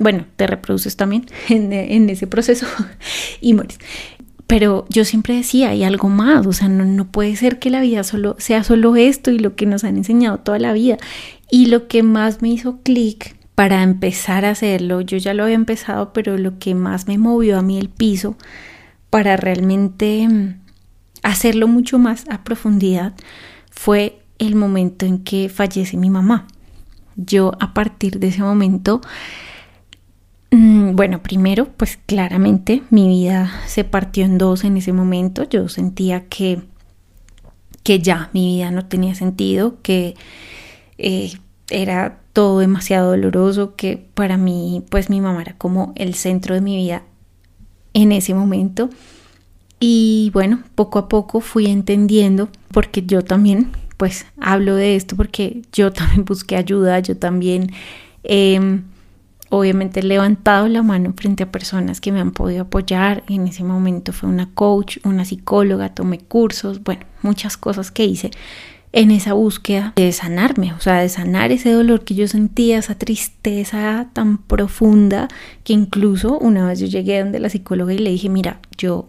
bueno, 0.00 0.24
te 0.36 0.46
reproduces 0.48 0.96
también 0.96 1.26
en, 1.48 2.10
ese 2.10 2.26
proceso 2.26 2.66
y 3.40 3.54
mueres. 3.54 3.78
Pero 4.48 4.84
yo 4.88 5.04
siempre 5.04 5.36
decía, 5.36 5.68
hay 5.68 5.84
algo 5.84 6.08
más, 6.08 6.44
o 6.44 6.52
sea, 6.52 6.68
no, 6.68 6.84
no 6.84 7.12
puede 7.12 7.36
ser 7.36 7.60
que 7.60 7.70
la 7.70 7.80
vida 7.80 8.02
solo 8.02 8.34
sea 8.40 8.64
solo 8.64 8.96
esto 8.96 9.30
y 9.30 9.38
lo 9.38 9.54
que 9.54 9.64
nos 9.64 9.84
han 9.84 9.96
enseñado 9.96 10.38
toda 10.38 10.58
la 10.58 10.72
vida. 10.72 10.96
Y 11.52 11.66
lo 11.66 11.86
que 11.86 12.02
más 12.02 12.42
me 12.42 12.48
hizo 12.48 12.80
clic 12.82 13.36
para 13.54 13.84
empezar 13.84 14.44
a 14.44 14.50
hacerlo, 14.50 15.02
yo 15.02 15.18
ya 15.18 15.34
lo 15.34 15.44
había 15.44 15.54
empezado, 15.54 16.12
pero 16.12 16.36
lo 16.36 16.58
que 16.58 16.74
más 16.74 17.06
me 17.06 17.16
movió 17.16 17.58
a 17.58 17.62
mí 17.62 17.78
el 17.78 17.90
piso 17.90 18.36
para 19.08 19.36
realmente 19.36 20.26
mm, 20.26 20.60
hacerlo 21.22 21.68
mucho 21.68 22.00
más 22.00 22.24
a 22.28 22.42
profundidad 22.42 23.12
fue 23.82 24.20
el 24.38 24.56
momento 24.56 25.06
en 25.06 25.24
que 25.24 25.48
fallece 25.48 25.96
mi 25.96 26.10
mamá. 26.10 26.46
Yo 27.16 27.52
a 27.60 27.72
partir 27.74 28.18
de 28.18 28.28
ese 28.28 28.42
momento 28.42 29.00
Mm, 30.50 30.96
bueno, 30.96 31.22
primero, 31.22 31.66
pues 31.76 31.96
claramente 32.06 32.82
mi 32.90 33.08
vida 33.08 33.52
se 33.66 33.84
partió 33.84 34.24
en 34.24 34.36
dos 34.36 34.64
en 34.64 34.76
ese 34.76 34.92
momento. 34.92 35.44
Yo 35.48 35.68
sentía 35.68 36.26
que, 36.28 36.62
que 37.84 38.00
ya 38.00 38.30
mi 38.32 38.56
vida 38.56 38.70
no 38.70 38.86
tenía 38.86 39.14
sentido, 39.14 39.76
que 39.82 40.16
eh, 40.98 41.32
era 41.70 42.20
todo 42.32 42.58
demasiado 42.58 43.10
doloroso, 43.10 43.76
que 43.76 43.96
para 43.96 44.36
mí, 44.36 44.84
pues 44.90 45.08
mi 45.08 45.20
mamá 45.20 45.42
era 45.42 45.56
como 45.56 45.92
el 45.96 46.14
centro 46.14 46.54
de 46.54 46.60
mi 46.60 46.76
vida 46.76 47.04
en 47.94 48.12
ese 48.12 48.34
momento. 48.34 48.90
Y 49.80 50.30
bueno, 50.32 50.62
poco 50.74 50.98
a 50.98 51.08
poco 51.08 51.40
fui 51.40 51.66
entendiendo, 51.66 52.48
porque 52.70 53.02
yo 53.02 53.22
también, 53.22 53.72
pues 53.96 54.26
hablo 54.38 54.76
de 54.76 54.94
esto, 54.94 55.16
porque 55.16 55.62
yo 55.72 55.92
también 55.92 56.24
busqué 56.24 56.56
ayuda, 56.56 57.00
yo 57.00 57.16
también... 57.16 57.72
Eh, 58.22 58.82
obviamente 59.50 60.00
he 60.00 60.02
levantado 60.04 60.68
la 60.68 60.82
mano 60.82 61.12
frente 61.14 61.42
a 61.42 61.52
personas 61.52 62.00
que 62.00 62.12
me 62.12 62.20
han 62.20 62.30
podido 62.30 62.62
apoyar. 62.62 63.22
En 63.28 63.46
ese 63.46 63.64
momento 63.64 64.12
fue 64.12 64.28
una 64.28 64.48
coach, 64.54 64.98
una 65.04 65.24
psicóloga, 65.24 65.90
tomé 65.90 66.18
cursos, 66.18 66.82
bueno, 66.82 67.02
muchas 67.22 67.56
cosas 67.56 67.90
que 67.90 68.04
hice 68.04 68.30
en 68.92 69.10
esa 69.12 69.34
búsqueda 69.34 69.92
de 69.94 70.10
sanarme, 70.12 70.72
o 70.72 70.80
sea, 70.80 71.00
de 71.00 71.08
sanar 71.08 71.52
ese 71.52 71.70
dolor 71.70 72.02
que 72.02 72.14
yo 72.14 72.26
sentía, 72.26 72.78
esa 72.78 72.96
tristeza 72.96 74.08
tan 74.12 74.38
profunda 74.38 75.28
que 75.62 75.72
incluso 75.72 76.38
una 76.38 76.66
vez 76.66 76.80
yo 76.80 76.86
llegué 76.86 77.20
donde 77.20 77.38
la 77.38 77.50
psicóloga 77.50 77.92
y 77.92 77.98
le 77.98 78.10
dije, 78.10 78.28
mira, 78.28 78.60
yo 78.76 79.08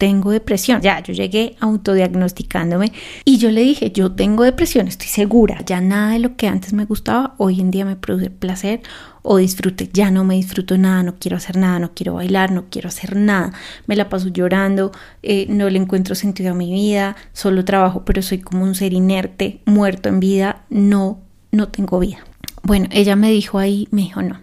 tengo 0.00 0.30
depresión. 0.30 0.80
Ya, 0.80 1.00
yo 1.00 1.12
llegué 1.12 1.56
autodiagnosticándome 1.60 2.90
y 3.26 3.36
yo 3.36 3.50
le 3.50 3.60
dije, 3.60 3.92
yo 3.92 4.10
tengo 4.12 4.44
depresión, 4.44 4.88
estoy 4.88 5.08
segura. 5.08 5.62
Ya 5.66 5.82
nada 5.82 6.12
de 6.12 6.20
lo 6.20 6.36
que 6.36 6.48
antes 6.48 6.72
me 6.72 6.86
gustaba, 6.86 7.34
hoy 7.36 7.60
en 7.60 7.70
día 7.70 7.84
me 7.84 7.96
produce 7.96 8.30
placer 8.30 8.80
o 9.20 9.36
disfrute. 9.36 9.90
Ya 9.92 10.10
no 10.10 10.24
me 10.24 10.36
disfruto 10.36 10.78
nada, 10.78 11.02
no 11.02 11.16
quiero 11.18 11.36
hacer 11.36 11.58
nada, 11.58 11.78
no 11.78 11.92
quiero 11.94 12.14
bailar, 12.14 12.50
no 12.50 12.70
quiero 12.70 12.88
hacer 12.88 13.14
nada. 13.14 13.52
Me 13.86 13.94
la 13.94 14.08
paso 14.08 14.28
llorando, 14.28 14.90
eh, 15.22 15.44
no 15.50 15.68
le 15.68 15.78
encuentro 15.78 16.14
sentido 16.14 16.52
a 16.52 16.54
mi 16.54 16.72
vida, 16.72 17.14
solo 17.34 17.66
trabajo, 17.66 18.02
pero 18.06 18.22
soy 18.22 18.38
como 18.38 18.64
un 18.64 18.74
ser 18.74 18.94
inerte, 18.94 19.60
muerto 19.66 20.08
en 20.08 20.18
vida, 20.18 20.62
no, 20.70 21.20
no 21.52 21.68
tengo 21.68 21.98
vida. 21.98 22.24
Bueno, 22.62 22.88
ella 22.90 23.16
me 23.16 23.30
dijo 23.30 23.58
ahí, 23.58 23.86
me 23.90 24.00
dijo, 24.00 24.22
no, 24.22 24.40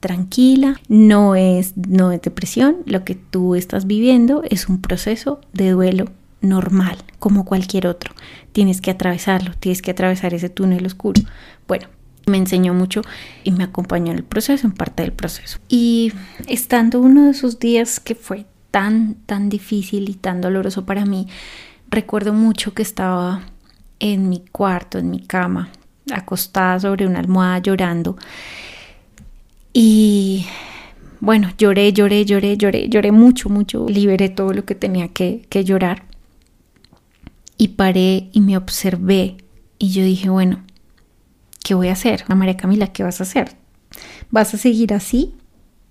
tranquila, 0.00 0.80
no 0.88 1.34
es, 1.34 1.76
no 1.76 2.12
es 2.12 2.22
depresión, 2.22 2.76
lo 2.86 3.04
que 3.04 3.14
tú 3.14 3.54
estás 3.54 3.86
viviendo 3.86 4.42
es 4.48 4.68
un 4.68 4.80
proceso 4.80 5.40
de 5.52 5.70
duelo 5.70 6.06
normal, 6.40 6.98
como 7.18 7.44
cualquier 7.44 7.86
otro. 7.86 8.14
Tienes 8.52 8.80
que 8.80 8.90
atravesarlo, 8.90 9.52
tienes 9.58 9.82
que 9.82 9.90
atravesar 9.90 10.34
ese 10.34 10.48
túnel 10.48 10.86
oscuro. 10.86 11.22
Bueno, 11.66 11.88
me 12.26 12.36
enseñó 12.36 12.74
mucho 12.74 13.02
y 13.42 13.50
me 13.50 13.64
acompañó 13.64 14.12
en 14.12 14.18
el 14.18 14.24
proceso, 14.24 14.66
en 14.66 14.72
parte 14.72 15.02
del 15.02 15.12
proceso. 15.12 15.58
Y 15.68 16.12
estando 16.46 17.00
uno 17.00 17.24
de 17.24 17.30
esos 17.30 17.58
días 17.58 18.00
que 18.00 18.14
fue 18.14 18.46
tan, 18.70 19.14
tan 19.26 19.48
difícil 19.48 20.08
y 20.08 20.14
tan 20.14 20.40
doloroso 20.40 20.84
para 20.84 21.04
mí, 21.04 21.26
recuerdo 21.90 22.32
mucho 22.32 22.74
que 22.74 22.82
estaba 22.82 23.42
en 23.98 24.28
mi 24.28 24.44
cuarto, 24.52 24.98
en 24.98 25.10
mi 25.10 25.20
cama, 25.20 25.70
acostada 26.12 26.78
sobre 26.78 27.06
una 27.06 27.18
almohada 27.18 27.58
llorando 27.58 28.16
y 29.80 30.44
bueno, 31.20 31.50
lloré, 31.56 31.92
lloré, 31.92 32.24
lloré, 32.24 32.56
lloré, 32.56 32.88
lloré 32.88 33.12
mucho, 33.12 33.48
mucho. 33.48 33.86
Liberé 33.88 34.28
todo 34.28 34.52
lo 34.52 34.64
que 34.64 34.74
tenía 34.74 35.06
que, 35.06 35.46
llorar. 35.64 36.02
Y 37.56 37.68
paré 37.68 38.28
y 38.32 38.40
me 38.40 38.56
observé. 38.56 39.36
Y 39.78 39.90
yo 39.90 40.02
dije, 40.02 40.30
bueno, 40.30 40.64
¿qué 41.62 41.74
voy 41.74 41.86
a 41.86 41.92
hacer? 41.92 42.24
María 42.26 42.56
Camila, 42.56 42.88
¿qué 42.88 43.04
vas 43.04 43.20
a 43.20 43.22
hacer? 43.22 43.56
¿Vas 44.32 44.52
a 44.52 44.56
seguir 44.56 44.92
así? 44.92 45.36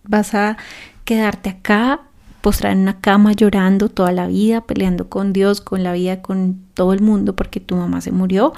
¿Vas 0.03 0.35
a 0.35 0.57
quedarte 1.05 1.49
acá, 1.49 2.01
postrada 2.41 2.73
en 2.73 2.81
una 2.81 2.99
cama 2.99 3.31
llorando 3.31 3.87
toda 3.87 4.11
la 4.11 4.27
vida, 4.27 4.65
peleando 4.65 5.07
con 5.07 5.31
Dios, 5.31 5.61
con 5.61 5.83
la 5.83 5.93
vida, 5.93 6.21
con 6.21 6.59
todo 6.73 6.91
el 6.91 6.99
mundo 6.99 7.37
porque 7.37 7.61
tu 7.61 7.77
mamá 7.77 8.01
se 8.01 8.11
murió? 8.11 8.51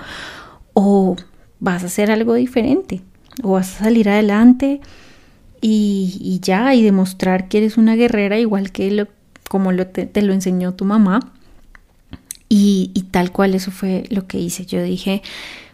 ¿O 0.74 1.18
vas 1.60 1.84
a 1.84 1.86
hacer 1.86 2.10
algo 2.10 2.34
diferente? 2.34 3.04
¿O 3.44 3.52
vas 3.52 3.76
a 3.76 3.84
salir 3.84 4.10
adelante? 4.10 4.82
Y, 5.62 6.40
ya, 6.42 6.74
y 6.74 6.84
demostrar 6.84 7.48
que 7.48 7.58
eres 7.60 7.78
una 7.78 7.96
guerrera 7.96 8.40
igual 8.40 8.72
que 8.72 8.92
lo, 8.92 9.08
como 9.50 9.72
lo 9.72 9.88
te, 9.88 10.22
lo 10.22 10.34
enseñó 10.34 10.74
tu 10.74 10.86
mamá. 10.86 11.20
Y, 12.48 12.92
y, 12.94 13.04
tal 13.04 13.32
cual 13.32 13.54
eso 13.54 13.70
fue 13.72 14.06
lo 14.10 14.26
que 14.26 14.40
hice. 14.40 14.66
Yo 14.66 14.82
dije, 14.82 15.22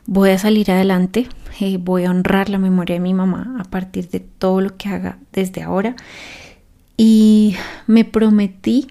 voy 0.06 0.32
a 0.32 0.38
salir 0.38 0.72
adelante, 0.72 1.28
eh, 1.60 1.78
voy 1.78 2.06
a 2.06 2.12
honrar 2.12 2.50
la 2.50 2.58
memoria 2.58 2.96
de 2.96 3.00
mi 3.00 3.14
mamá 3.14 3.56
a 3.60 3.64
partir 3.64 4.10
de 4.10 4.20
todo 4.20 4.60
lo 4.62 4.76
que 4.76 4.90
haga 4.90 5.18
desde 5.32 5.62
ahora. 5.62 5.96
Y 6.98 7.56
me 7.88 8.06
prometí, 8.06 8.88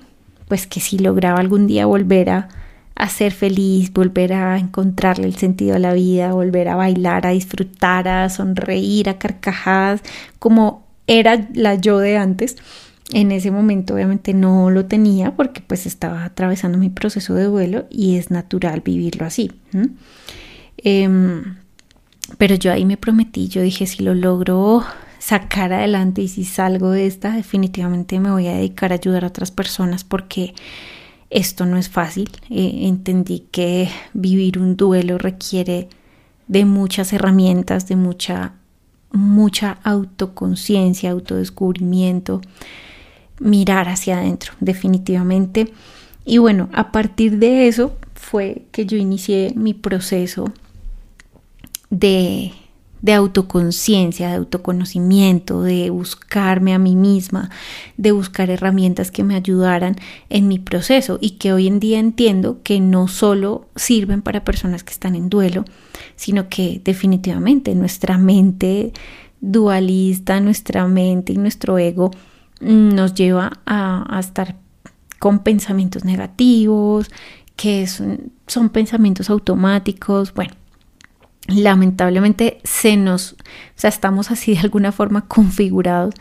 pues 0.48 0.66
que 0.66 0.80
si 0.80 0.98
lograba 0.98 1.40
algún 1.40 1.66
día 1.66 1.86
volver 1.86 2.30
a, 2.30 2.48
a 2.94 3.08
ser 3.08 3.32
feliz, 3.32 3.92
volver 3.92 4.32
a 4.32 4.58
encontrarle 4.58 5.26
el 5.26 5.36
sentido 5.36 5.76
a 5.76 5.78
la 5.78 5.92
vida, 5.92 6.32
volver 6.32 6.68
a 6.68 6.76
bailar, 6.76 7.26
a 7.26 7.30
disfrutar, 7.30 8.08
a 8.08 8.28
sonreír, 8.30 9.08
a 9.08 9.18
carcajadas, 9.18 10.02
como 10.38 10.83
era 11.06 11.48
la 11.54 11.74
yo 11.74 11.98
de 11.98 12.16
antes. 12.16 12.56
En 13.12 13.32
ese 13.32 13.50
momento 13.50 13.94
obviamente 13.94 14.32
no 14.32 14.70
lo 14.70 14.86
tenía 14.86 15.36
porque 15.36 15.60
pues 15.60 15.86
estaba 15.86 16.24
atravesando 16.24 16.78
mi 16.78 16.88
proceso 16.88 17.34
de 17.34 17.44
duelo 17.44 17.86
y 17.90 18.16
es 18.16 18.30
natural 18.30 18.80
vivirlo 18.80 19.26
así. 19.26 19.52
Em, 20.78 21.56
pero 22.38 22.54
yo 22.54 22.72
ahí 22.72 22.84
me 22.84 22.96
prometí, 22.96 23.48
yo 23.48 23.60
dije 23.60 23.86
si 23.86 24.02
lo 24.02 24.14
logro 24.14 24.84
sacar 25.18 25.72
adelante 25.72 26.22
y 26.22 26.28
si 26.28 26.44
salgo 26.44 26.90
de 26.90 27.06
esta 27.06 27.32
definitivamente 27.34 28.20
me 28.20 28.30
voy 28.30 28.46
a 28.46 28.54
dedicar 28.54 28.92
a 28.92 28.96
ayudar 28.96 29.24
a 29.24 29.28
otras 29.28 29.50
personas 29.50 30.04
porque 30.04 30.54
esto 31.30 31.66
no 31.66 31.76
es 31.76 31.88
fácil. 31.88 32.30
Eh, 32.48 32.86
entendí 32.86 33.40
que 33.50 33.88
vivir 34.12 34.58
un 34.58 34.76
duelo 34.76 35.18
requiere 35.18 35.88
de 36.46 36.64
muchas 36.64 37.12
herramientas, 37.12 37.88
de 37.88 37.96
mucha 37.96 38.54
mucha 39.14 39.78
autoconciencia, 39.84 41.12
autodescubrimiento, 41.12 42.42
mirar 43.38 43.88
hacia 43.88 44.18
adentro, 44.18 44.52
definitivamente. 44.60 45.72
Y 46.24 46.38
bueno, 46.38 46.68
a 46.72 46.92
partir 46.92 47.38
de 47.38 47.68
eso 47.68 47.96
fue 48.14 48.62
que 48.72 48.86
yo 48.86 48.96
inicié 48.96 49.52
mi 49.56 49.72
proceso 49.72 50.52
de, 51.90 52.52
de 53.02 53.12
autoconciencia, 53.12 54.30
de 54.30 54.36
autoconocimiento, 54.36 55.62
de 55.62 55.90
buscarme 55.90 56.74
a 56.74 56.78
mí 56.78 56.96
misma, 56.96 57.50
de 57.96 58.12
buscar 58.12 58.50
herramientas 58.50 59.10
que 59.10 59.22
me 59.22 59.36
ayudaran 59.36 59.96
en 60.30 60.48
mi 60.48 60.58
proceso 60.58 61.18
y 61.20 61.32
que 61.32 61.52
hoy 61.52 61.66
en 61.68 61.80
día 61.80 61.98
entiendo 61.98 62.62
que 62.64 62.80
no 62.80 63.06
solo 63.06 63.68
sirven 63.76 64.22
para 64.22 64.42
personas 64.42 64.82
que 64.82 64.92
están 64.92 65.14
en 65.14 65.28
duelo, 65.28 65.64
sino 66.16 66.48
que 66.48 66.80
definitivamente 66.84 67.74
nuestra 67.74 68.18
mente 68.18 68.92
dualista, 69.40 70.40
nuestra 70.40 70.86
mente 70.86 71.32
y 71.32 71.36
nuestro 71.36 71.78
ego 71.78 72.10
nos 72.60 73.14
lleva 73.14 73.52
a, 73.66 74.18
estar 74.18 74.56
con 75.18 75.40
pensamientos 75.40 76.04
negativos, 76.04 77.10
que 77.56 77.86
son, 77.86 78.32
son 78.46 78.70
pensamientos 78.70 79.30
automáticos, 79.30 80.32
bueno, 80.34 80.54
lamentablemente 81.48 82.60
se 82.64 82.96
nos, 82.96 83.32
o 83.32 83.36
sea, 83.76 83.90
estamos 83.90 84.30
así 84.30 84.54
de 84.54 84.60
alguna 84.60 84.92
forma 84.92 85.26
configurados 85.26 86.14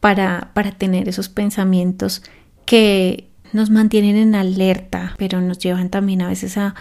para, 0.00 0.50
para 0.54 0.72
tener 0.72 1.08
esos 1.08 1.28
pensamientos 1.28 2.22
que 2.66 3.28
nos 3.56 3.70
mantienen 3.70 4.16
en 4.16 4.34
alerta, 4.34 5.14
pero 5.18 5.40
nos 5.40 5.58
llevan 5.58 5.88
también 5.88 6.22
a 6.22 6.28
veces 6.28 6.56
a, 6.56 6.74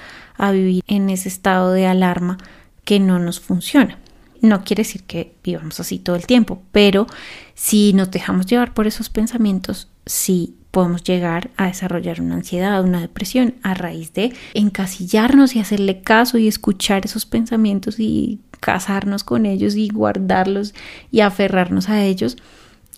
vivir 0.51 0.84
en 0.88 1.10
ese 1.10 1.29
estado 1.29 1.72
de 1.72 1.88
alarma 1.88 2.38
que 2.84 3.00
no 3.00 3.17
nos 3.17 3.39
funciona. 3.39 3.98
No 4.41 4.63
quiere 4.63 4.82
decir 4.82 5.03
que 5.03 5.34
vivamos 5.44 5.79
así 5.79 5.98
todo 5.98 6.15
el 6.15 6.27
tiempo, 6.27 6.62
pero 6.72 7.08
si 7.55 7.94
nos 7.94 8.12
dejamos 8.12 8.46
llevar 8.46 8.74
por 8.74 8.86
esos 8.86 9.10
pensamientos, 9.10 9.88
sí 10.05 10.55
podemos 10.70 11.03
llegar 11.03 11.50
a 11.55 11.67
desarrollar 11.67 12.20
una 12.20 12.36
ansiedad, 12.36 12.84
una 12.84 13.00
depresión 13.00 13.55
a 13.63 13.74
raíz 13.74 14.13
de 14.13 14.34
encasillarnos 14.53 15.55
y 15.55 15.60
hacerle 15.60 16.01
caso 16.01 16.38
y 16.38 16.50
escuchar 16.50 17.05
esos 17.05 17.25
pensamientos 17.25 17.98
y 17.98 18.41
casarnos 18.60 19.24
con 19.24 19.46
ellos 19.46 19.75
y 19.75 19.88
guardarlos 19.88 20.74
y 21.12 21.22
aferrarnos 21.22 21.88
a 21.88 22.03
ellos 22.03 22.36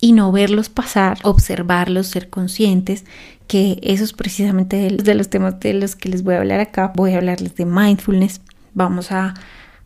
y 0.00 0.12
no 0.12 0.30
verlos 0.32 0.68
pasar, 0.68 1.18
observarlos, 1.22 2.06
ser 2.06 2.30
conscientes 2.30 3.04
que 3.46 3.80
eso 3.82 4.04
es 4.04 4.12
precisamente 4.12 4.90
de 4.90 5.14
los 5.14 5.30
temas 5.30 5.58
de 5.58 5.72
los 5.74 5.96
que 5.96 6.10
les 6.10 6.22
voy 6.22 6.34
a 6.34 6.38
hablar 6.38 6.60
acá. 6.60 6.92
Voy 6.94 7.14
a 7.14 7.16
hablarles 7.16 7.56
de 7.56 7.64
mindfulness. 7.64 8.40
Vamos 8.74 9.10
a, 9.10 9.34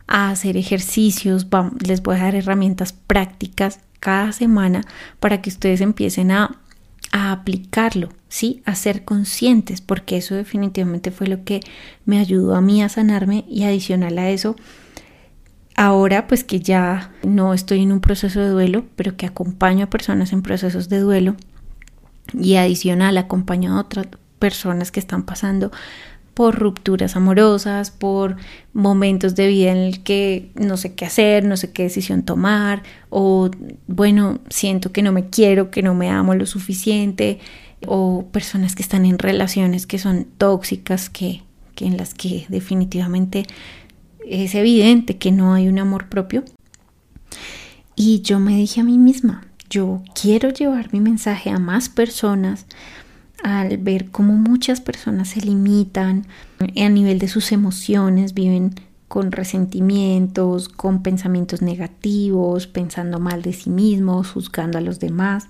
hacer 0.09 0.59
ejercicios, 0.59 1.47
les 1.87 2.03
voy 2.03 2.17
a 2.17 2.25
dar 2.25 2.35
herramientas 2.35 2.93
prácticas 2.93 3.79
cada 3.99 4.33
semana 4.33 4.83
para 5.21 5.41
que 5.41 5.49
ustedes 5.49 5.81
empiecen 5.81 6.33
a 6.33 6.59
a 7.13 7.31
aplicarlo, 7.31 8.09
¿sí? 8.29 8.63
A 8.65 8.75
ser 8.75 9.05
conscientes, 9.05 9.81
porque 9.83 10.17
eso 10.17 10.35
definitivamente 10.35 11.11
fue 11.11 11.27
lo 11.29 11.45
que 11.45 11.61
me 12.07 12.19
ayudó 12.19 12.57
a 12.57 12.63
mí 12.63 12.83
a 12.83 12.89
sanarme 12.89 13.45
y 13.49 13.65
adicional 13.65 14.19
a 14.19 14.31
eso, 14.31 14.57
ahora 15.77 16.27
pues 16.27 16.45
que 16.45 16.61
ya 16.61 17.13
no 17.23 17.55
estoy 17.55 17.83
en 17.83 17.93
un 17.93 18.01
proceso 18.01 18.41
de 18.41 18.49
duelo, 18.49 18.85
pero 18.97 19.17
que 19.17 19.27
acompaño 19.27 19.85
a 19.85 19.91
personas 19.91 20.33
en 20.33 20.43
procesos 20.43 20.89
de 20.89 21.01
duelo 21.01 21.37
y 22.33 22.57
adicional 22.57 23.19
acompaño 23.19 23.77
a 23.77 23.81
otras 23.81 24.07
personas 24.39 24.91
que 24.91 25.01
están 25.01 25.25
pasando 25.25 25.71
por 26.35 26.59
rupturas 26.59 27.15
amorosas, 27.15 27.91
por 27.91 28.37
momentos 28.73 29.35
de 29.35 29.49
vida 29.49 29.73
en 29.73 29.79
el 29.79 30.03
que 30.03 30.51
no 30.55 30.77
sé 30.77 30.95
qué 30.95 31.05
hacer, 31.05 31.45
no 31.45 31.57
sé 31.57 31.73
qué 31.73 31.85
decisión 31.85 32.23
tomar, 32.23 32.83
o 33.11 33.51
bueno, 33.87 34.41
siento 34.49 34.93
que 34.93 35.03
no 35.03 35.13
me 35.13 35.29
quiero, 35.29 35.71
que 35.71 35.83
no 35.83 35.95
me 35.95 36.09
amo 36.09 36.35
lo 36.35 36.47
suficiente, 36.47 37.39
o 37.87 38.27
personas 38.33 38.75
que 38.75 38.83
están 38.83 39.05
en 39.05 39.19
relaciones 39.19 39.87
que 39.87 39.99
son 39.99 40.27
tóxicas, 40.39 41.11
que, 41.11 41.43
que 41.75 41.85
en 41.87 41.97
las 41.97 42.15
que 42.15 42.47
definitivamente 42.49 43.45
es 44.29 44.55
evidente 44.55 45.19
que 45.19 45.33
no 45.33 45.55
hay 45.55 45.69
un 45.69 45.79
amor 45.79 46.09
propio. 46.09 46.45
Y 47.95 48.23
yo 48.23 48.39
me 48.41 48.57
dije 48.57 48.81
a 48.81 48.85
mí 48.85 48.99
misma, 48.99 49.47
yo 49.69 50.03
quiero 50.21 50.51
llevar 50.51 50.93
mi 50.93 51.01
mensaje 51.01 51.51
a 51.51 51.59
más 51.59 51.89
personas, 51.89 52.67
al 53.43 53.77
ver 53.79 54.11
cómo 54.11 54.35
muchas 54.35 54.81
personas 54.81 55.31
se 55.31 55.41
limitan 55.41 56.27
a 56.61 56.89
nivel 56.89 57.19
de 57.19 57.29
sus 57.29 57.53
emociones, 57.53 58.35
viven 58.35 58.75
con 59.09 59.31
resentimientos, 59.31 60.69
con 60.69 61.03
pensamientos 61.03 61.61
negativos, 61.61 62.67
pensando 62.67 63.19
mal 63.19 63.43
de 63.43 63.53
sí 63.53 63.69
mismos, 63.69 64.31
juzgando 64.31 64.79
a 64.79 64.81
los 64.81 65.01
demás, 65.01 65.49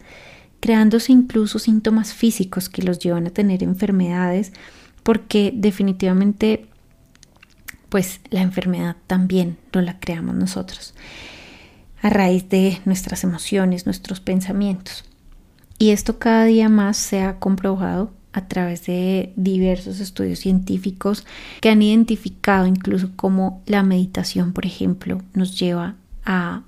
creándose 0.58 1.12
incluso 1.12 1.58
síntomas 1.58 2.12
físicos 2.12 2.68
que 2.68 2.82
los 2.82 2.98
llevan 2.98 3.26
a 3.26 3.30
tener 3.30 3.62
enfermedades, 3.62 4.52
porque 5.04 5.52
definitivamente 5.54 6.66
pues 7.92 8.22
la 8.30 8.40
enfermedad 8.40 8.96
también 9.06 9.58
no 9.74 9.82
la 9.82 10.00
creamos 10.00 10.34
nosotros 10.34 10.94
a 12.00 12.08
raíz 12.08 12.48
de 12.48 12.80
nuestras 12.86 13.22
emociones, 13.22 13.84
nuestros 13.84 14.18
pensamientos. 14.18 15.04
Y 15.78 15.90
esto 15.90 16.18
cada 16.18 16.46
día 16.46 16.70
más 16.70 16.96
se 16.96 17.20
ha 17.20 17.38
comprobado 17.38 18.10
a 18.32 18.48
través 18.48 18.86
de 18.86 19.34
diversos 19.36 20.00
estudios 20.00 20.38
científicos 20.38 21.26
que 21.60 21.68
han 21.68 21.82
identificado 21.82 22.66
incluso 22.66 23.10
cómo 23.14 23.62
la 23.66 23.82
meditación, 23.82 24.54
por 24.54 24.64
ejemplo, 24.64 25.20
nos 25.34 25.60
lleva 25.60 25.96
a 26.24 26.62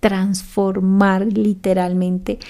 transformar 0.00 1.24
literalmente 1.26 2.40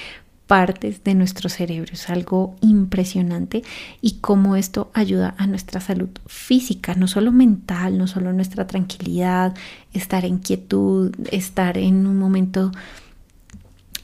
partes 0.46 1.04
de 1.04 1.14
nuestro 1.14 1.48
cerebro. 1.48 1.92
Es 1.92 2.10
algo 2.10 2.56
impresionante 2.60 3.62
y 4.00 4.18
cómo 4.20 4.56
esto 4.56 4.90
ayuda 4.94 5.34
a 5.38 5.46
nuestra 5.46 5.80
salud 5.80 6.10
física, 6.26 6.94
no 6.94 7.08
solo 7.08 7.32
mental, 7.32 7.98
no 7.98 8.06
solo 8.06 8.32
nuestra 8.32 8.66
tranquilidad, 8.66 9.54
estar 9.92 10.24
en 10.24 10.38
quietud, 10.38 11.14
estar 11.30 11.78
en 11.78 12.06
un 12.06 12.18
momento 12.18 12.72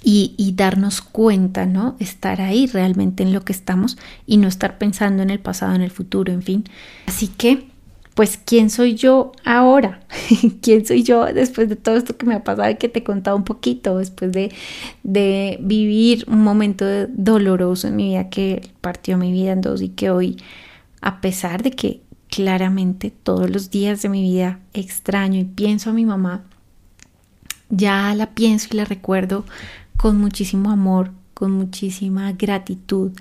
y, 0.02 0.54
darnos 0.56 1.02
cuenta, 1.02 1.66
¿no? 1.66 1.96
Estar 1.98 2.40
ahí 2.40 2.66
realmente 2.66 3.22
en 3.22 3.32
lo 3.32 3.44
que 3.44 3.52
estamos 3.52 3.98
y 4.26 4.36
no 4.36 4.48
estar 4.48 4.78
pensando 4.78 5.22
en 5.22 5.30
el 5.30 5.40
pasado, 5.40 5.74
en 5.74 5.82
el 5.82 5.90
futuro, 5.90 6.32
en 6.32 6.42
fin. 6.42 6.64
Así 7.06 7.28
que, 7.28 7.68
pues, 8.18 8.36
¿quién 8.36 8.68
soy 8.68 8.96
yo 8.96 9.30
ahora? 9.44 10.00
¿Quién 10.60 10.84
soy 10.84 11.04
yo 11.04 11.26
después 11.26 11.68
de 11.68 11.76
todo 11.76 11.94
esto 11.94 12.16
que 12.16 12.26
me 12.26 12.34
ha 12.34 12.42
pasado 12.42 12.68
y 12.68 12.74
que 12.74 12.88
te 12.88 12.98
he 12.98 13.04
contado 13.04 13.36
un 13.36 13.44
poquito, 13.44 13.98
después 13.98 14.32
de, 14.32 14.50
de 15.04 15.56
vivir 15.60 16.24
un 16.26 16.42
momento 16.42 16.84
doloroso 17.06 17.86
en 17.86 17.94
mi 17.94 18.08
vida 18.08 18.28
que 18.28 18.72
partió 18.80 19.18
mi 19.18 19.30
vida 19.30 19.52
en 19.52 19.60
dos 19.60 19.82
y 19.82 19.90
que 19.90 20.10
hoy, 20.10 20.36
a 21.00 21.20
pesar 21.20 21.62
de 21.62 21.70
que 21.70 22.00
claramente 22.28 23.12
todos 23.12 23.48
los 23.50 23.70
días 23.70 24.02
de 24.02 24.08
mi 24.08 24.22
vida 24.22 24.58
extraño 24.74 25.38
y 25.38 25.44
pienso 25.44 25.90
a 25.90 25.92
mi 25.92 26.04
mamá, 26.04 26.42
ya 27.70 28.12
la 28.16 28.30
pienso 28.30 28.66
y 28.72 28.78
la 28.78 28.84
recuerdo 28.84 29.44
con 29.96 30.18
muchísimo 30.18 30.72
amor, 30.72 31.12
con 31.34 31.52
muchísima 31.52 32.32
gratitud, 32.32 33.12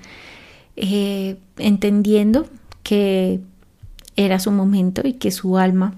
eh, 0.76 1.38
entendiendo 1.60 2.48
que 2.82 3.42
era 4.18 4.40
su 4.40 4.52
momento 4.52 5.02
y 5.06 5.14
que 5.14 5.32
su 5.32 5.58
alma 5.58 5.96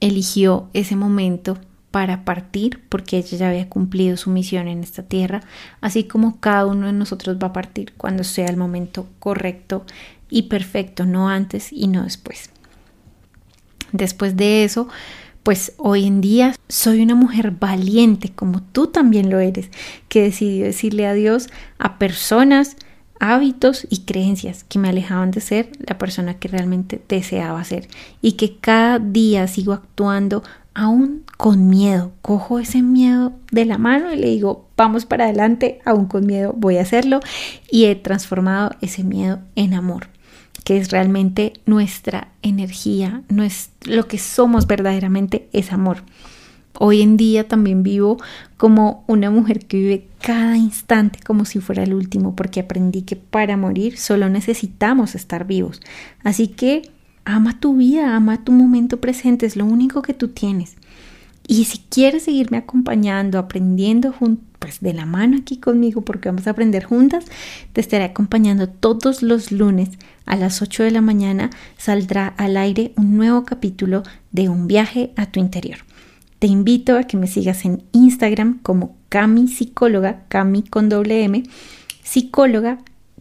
eligió 0.00 0.68
ese 0.72 0.96
momento 0.96 1.58
para 1.90 2.24
partir 2.24 2.80
porque 2.88 3.18
ella 3.18 3.36
ya 3.36 3.48
había 3.48 3.68
cumplido 3.68 4.16
su 4.16 4.30
misión 4.30 4.68
en 4.68 4.82
esta 4.82 5.02
tierra, 5.02 5.42
así 5.80 6.04
como 6.04 6.40
cada 6.40 6.66
uno 6.66 6.86
de 6.86 6.92
nosotros 6.92 7.36
va 7.42 7.48
a 7.48 7.52
partir 7.52 7.92
cuando 7.96 8.24
sea 8.24 8.46
el 8.46 8.56
momento 8.56 9.06
correcto 9.18 9.84
y 10.30 10.42
perfecto, 10.42 11.04
no 11.04 11.28
antes 11.28 11.72
y 11.72 11.88
no 11.88 12.04
después. 12.04 12.50
Después 13.92 14.36
de 14.36 14.62
eso, 14.62 14.88
pues 15.42 15.72
hoy 15.78 16.06
en 16.06 16.20
día 16.20 16.54
soy 16.68 17.02
una 17.02 17.16
mujer 17.16 17.50
valiente, 17.50 18.30
como 18.30 18.62
tú 18.62 18.86
también 18.86 19.30
lo 19.30 19.40
eres, 19.40 19.70
que 20.08 20.22
decidió 20.22 20.64
decirle 20.64 21.06
adiós 21.06 21.48
a 21.78 21.98
personas, 21.98 22.76
hábitos 23.20 23.86
y 23.90 23.98
creencias 24.00 24.64
que 24.64 24.78
me 24.78 24.88
alejaban 24.88 25.30
de 25.30 25.40
ser 25.40 25.70
la 25.86 25.98
persona 25.98 26.34
que 26.34 26.48
realmente 26.48 27.00
deseaba 27.08 27.62
ser 27.64 27.86
y 28.20 28.32
que 28.32 28.56
cada 28.56 28.98
día 28.98 29.46
sigo 29.46 29.72
actuando 29.72 30.42
aún 30.74 31.24
con 31.36 31.68
miedo. 31.68 32.12
Cojo 32.22 32.58
ese 32.58 32.82
miedo 32.82 33.32
de 33.52 33.66
la 33.66 33.78
mano 33.78 34.12
y 34.12 34.16
le 34.16 34.28
digo, 34.28 34.66
vamos 34.76 35.04
para 35.04 35.24
adelante, 35.24 35.80
aún 35.84 36.06
con 36.06 36.26
miedo 36.26 36.54
voy 36.56 36.78
a 36.78 36.82
hacerlo 36.82 37.20
y 37.70 37.84
he 37.84 37.94
transformado 37.94 38.70
ese 38.80 39.04
miedo 39.04 39.38
en 39.54 39.74
amor 39.74 40.08
que 40.64 40.76
es 40.76 40.90
realmente 40.90 41.54
nuestra 41.66 42.28
energía, 42.42 43.22
no 43.28 43.42
es 43.42 43.70
lo 43.84 44.06
que 44.06 44.18
somos 44.18 44.66
verdaderamente 44.66 45.48
es 45.52 45.72
amor. 45.72 46.02
Hoy 46.82 47.02
en 47.02 47.18
día 47.18 47.46
también 47.46 47.82
vivo 47.82 48.16
como 48.56 49.04
una 49.06 49.30
mujer 49.30 49.66
que 49.66 49.76
vive 49.76 50.08
cada 50.18 50.56
instante 50.56 51.18
como 51.22 51.44
si 51.44 51.60
fuera 51.60 51.82
el 51.82 51.92
último, 51.92 52.34
porque 52.34 52.60
aprendí 52.60 53.02
que 53.02 53.16
para 53.16 53.58
morir 53.58 53.98
solo 53.98 54.30
necesitamos 54.30 55.14
estar 55.14 55.46
vivos. 55.46 55.82
Así 56.24 56.48
que 56.48 56.90
ama 57.26 57.60
tu 57.60 57.76
vida, 57.76 58.16
ama 58.16 58.44
tu 58.44 58.52
momento 58.52 58.98
presente, 58.98 59.44
es 59.44 59.56
lo 59.56 59.66
único 59.66 60.00
que 60.00 60.14
tú 60.14 60.28
tienes. 60.28 60.76
Y 61.46 61.64
si 61.66 61.80
quieres 61.90 62.22
seguirme 62.22 62.56
acompañando, 62.56 63.38
aprendiendo 63.38 64.14
pues 64.58 64.80
de 64.80 64.94
la 64.94 65.04
mano 65.04 65.36
aquí 65.36 65.58
conmigo, 65.58 66.00
porque 66.00 66.30
vamos 66.30 66.46
a 66.46 66.52
aprender 66.52 66.84
juntas, 66.84 67.26
te 67.74 67.82
estaré 67.82 68.04
acompañando 68.04 68.70
todos 68.70 69.22
los 69.22 69.52
lunes 69.52 69.90
a 70.24 70.34
las 70.36 70.62
8 70.62 70.84
de 70.84 70.92
la 70.92 71.02
mañana. 71.02 71.50
Saldrá 71.76 72.28
al 72.38 72.56
aire 72.56 72.94
un 72.96 73.18
nuevo 73.18 73.44
capítulo 73.44 74.02
de 74.32 74.48
Un 74.48 74.66
viaje 74.66 75.12
a 75.16 75.26
tu 75.26 75.40
interior. 75.40 75.89
Te 76.40 76.46
invito 76.46 76.96
a 76.96 77.04
que 77.04 77.18
me 77.18 77.26
sigas 77.26 77.66
en 77.66 77.84
Instagram 77.92 78.60
como 78.62 78.96
Cami 79.10 79.46
Psicóloga, 79.46 80.24
Cami 80.28 80.62
con 80.62 80.88
doble 80.88 81.22
M, 81.22 81.42
psicóloga, 82.02 82.78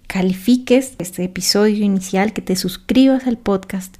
califiques 0.07 0.93
este 0.99 1.25
episodio 1.25 1.83
inicial, 1.83 2.31
que 2.31 2.41
te 2.41 2.55
suscribas 2.55 3.27
al 3.27 3.37
podcast 3.37 3.93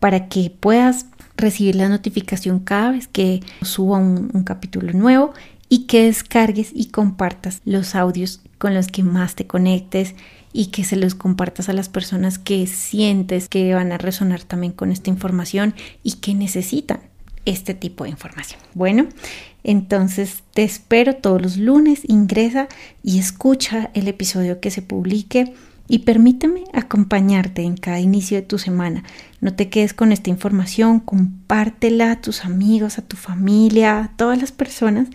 para 0.00 0.28
que 0.28 0.48
puedas 0.48 1.04
recibir 1.36 1.74
la 1.74 1.90
notificación 1.90 2.58
cada 2.58 2.92
vez 2.92 3.06
que 3.06 3.40
suba 3.60 3.98
un, 3.98 4.30
un 4.32 4.44
capítulo 4.44 4.94
nuevo 4.94 5.34
y 5.68 5.80
que 5.80 6.04
descargues 6.04 6.70
y 6.74 6.86
compartas 6.86 7.60
los 7.66 7.94
audios 7.94 8.40
con 8.56 8.72
los 8.72 8.86
que 8.86 9.02
más 9.02 9.34
te 9.34 9.46
conectes 9.46 10.14
y 10.54 10.68
que 10.68 10.84
se 10.84 10.96
los 10.96 11.14
compartas 11.14 11.68
a 11.68 11.74
las 11.74 11.90
personas 11.90 12.38
que 12.38 12.66
sientes 12.66 13.50
que 13.50 13.74
van 13.74 13.92
a 13.92 13.98
resonar 13.98 14.42
también 14.42 14.72
con 14.72 14.90
esta 14.90 15.10
información 15.10 15.74
y 16.02 16.12
que 16.12 16.32
necesitan 16.32 17.00
este 17.44 17.74
tipo 17.74 18.04
de 18.04 18.10
información. 18.10 18.60
Bueno, 18.74 19.06
entonces 19.62 20.42
te 20.52 20.62
espero 20.62 21.16
todos 21.16 21.40
los 21.40 21.56
lunes, 21.56 22.02
ingresa 22.06 22.68
y 23.02 23.18
escucha 23.18 23.90
el 23.94 24.08
episodio 24.08 24.60
que 24.60 24.70
se 24.70 24.82
publique 24.82 25.54
y 25.86 26.00
permíteme 26.00 26.64
acompañarte 26.72 27.62
en 27.62 27.76
cada 27.76 28.00
inicio 28.00 28.38
de 28.38 28.46
tu 28.46 28.58
semana. 28.58 29.04
No 29.40 29.54
te 29.54 29.68
quedes 29.68 29.92
con 29.92 30.12
esta 30.12 30.30
información, 30.30 31.00
compártela 31.00 32.12
a 32.12 32.20
tus 32.20 32.44
amigos, 32.44 32.98
a 32.98 33.02
tu 33.02 33.16
familia, 33.16 33.98
a 33.98 34.16
todas 34.16 34.40
las 34.40 34.52
personas 34.52 35.08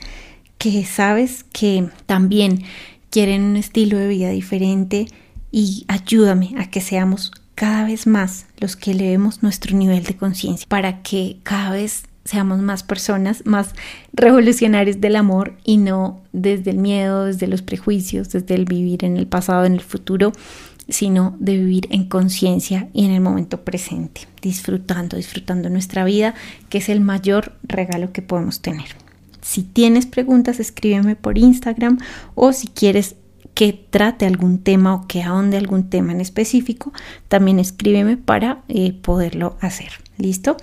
que 0.57 0.85
sabes 0.85 1.45
que 1.51 1.89
también 2.05 2.63
quieren 3.09 3.43
un 3.43 3.55
estilo 3.55 3.97
de 3.97 4.07
vida 4.07 4.29
diferente 4.29 5.07
y 5.51 5.85
ayúdame 5.87 6.53
a 6.57 6.69
que 6.69 6.81
seamos 6.81 7.31
cada 7.55 7.85
vez 7.85 8.05
más 8.07 8.45
los 8.59 8.75
que 8.75 8.91
elevemos 8.91 9.41
nuestro 9.41 9.75
nivel 9.75 10.03
de 10.03 10.15
conciencia 10.15 10.67
para 10.69 11.01
que 11.01 11.39
cada 11.43 11.71
vez 11.71 12.03
seamos 12.29 12.59
más 12.59 12.83
personas, 12.83 13.41
más 13.45 13.73
revolucionarios 14.13 15.01
del 15.01 15.15
amor 15.15 15.57
y 15.63 15.77
no 15.77 16.21
desde 16.31 16.69
el 16.69 16.77
miedo, 16.77 17.25
desde 17.25 17.47
los 17.47 17.63
prejuicios, 17.63 18.29
desde 18.29 18.53
el 18.53 18.65
vivir 18.65 19.03
en 19.03 19.17
el 19.17 19.25
pasado, 19.25 19.65
en 19.65 19.73
el 19.73 19.81
futuro, 19.81 20.31
sino 20.87 21.35
de 21.39 21.57
vivir 21.57 21.87
en 21.89 22.07
conciencia 22.07 22.87
y 22.93 23.05
en 23.05 23.11
el 23.11 23.21
momento 23.21 23.63
presente, 23.63 24.27
disfrutando, 24.43 25.17
disfrutando 25.17 25.71
nuestra 25.71 26.03
vida, 26.03 26.35
que 26.69 26.77
es 26.77 26.89
el 26.89 27.01
mayor 27.01 27.53
regalo 27.63 28.13
que 28.13 28.21
podemos 28.21 28.61
tener. 28.61 28.89
Si 29.41 29.63
tienes 29.63 30.05
preguntas, 30.05 30.59
escríbeme 30.59 31.15
por 31.15 31.39
Instagram 31.39 31.97
o 32.35 32.53
si 32.53 32.67
quieres 32.67 33.15
que 33.59 33.73
trate 33.73 34.25
algún 34.25 34.59
tema 34.59 34.93
o 34.93 35.05
que 35.05 35.21
ahonde 35.21 35.57
algún 35.57 35.89
tema 35.89 36.13
en 36.13 36.21
específico, 36.21 36.93
también 37.27 37.59
escríbeme 37.59 38.15
para 38.15 38.61
eh, 38.69 38.93
poderlo 38.93 39.57
hacer. 39.59 39.89
¿Listo? 40.17 40.55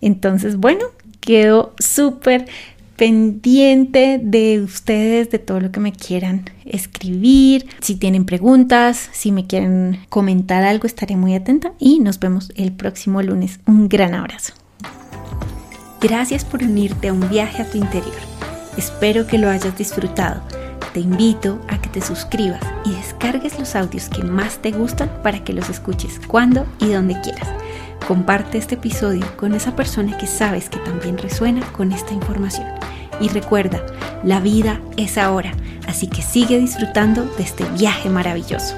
Entonces, 0.00 0.56
bueno, 0.56 0.84
quedo 1.18 1.74
súper 1.80 2.46
pendiente 2.94 4.20
de 4.22 4.60
ustedes, 4.60 5.32
de 5.32 5.40
todo 5.40 5.58
lo 5.58 5.72
que 5.72 5.80
me 5.80 5.90
quieran 5.90 6.44
escribir. 6.64 7.66
Si 7.80 7.96
tienen 7.96 8.24
preguntas, 8.24 9.10
si 9.10 9.32
me 9.32 9.48
quieren 9.48 9.98
comentar 10.08 10.62
algo, 10.62 10.86
estaré 10.86 11.16
muy 11.16 11.34
atenta 11.34 11.72
y 11.80 11.98
nos 11.98 12.20
vemos 12.20 12.52
el 12.54 12.70
próximo 12.70 13.20
lunes. 13.20 13.58
Un 13.66 13.88
gran 13.88 14.14
abrazo. 14.14 14.52
Gracias 16.00 16.44
por 16.44 16.62
unirte 16.62 17.08
a 17.08 17.12
un 17.14 17.28
viaje 17.28 17.62
a 17.62 17.68
tu 17.68 17.78
interior. 17.78 18.14
Espero 18.76 19.26
que 19.26 19.38
lo 19.38 19.50
hayas 19.50 19.76
disfrutado. 19.76 20.40
Te 20.94 21.00
invito 21.00 21.60
a 21.66 21.80
que 21.80 21.88
te 21.88 22.00
suscribas 22.00 22.60
y 22.84 22.92
descargues 22.92 23.58
los 23.58 23.74
audios 23.74 24.08
que 24.08 24.22
más 24.22 24.58
te 24.58 24.70
gustan 24.70 25.10
para 25.24 25.42
que 25.42 25.52
los 25.52 25.68
escuches 25.68 26.20
cuando 26.28 26.66
y 26.78 26.86
donde 26.92 27.20
quieras. 27.20 27.48
Comparte 28.06 28.58
este 28.58 28.76
episodio 28.76 29.26
con 29.36 29.54
esa 29.54 29.74
persona 29.74 30.16
que 30.16 30.28
sabes 30.28 30.68
que 30.68 30.78
también 30.78 31.18
resuena 31.18 31.66
con 31.72 31.90
esta 31.90 32.14
información. 32.14 32.68
Y 33.20 33.26
recuerda, 33.26 33.84
la 34.22 34.38
vida 34.38 34.80
es 34.96 35.18
ahora, 35.18 35.50
así 35.88 36.06
que 36.06 36.22
sigue 36.22 36.60
disfrutando 36.60 37.24
de 37.24 37.42
este 37.42 37.64
viaje 37.70 38.08
maravilloso. 38.08 38.76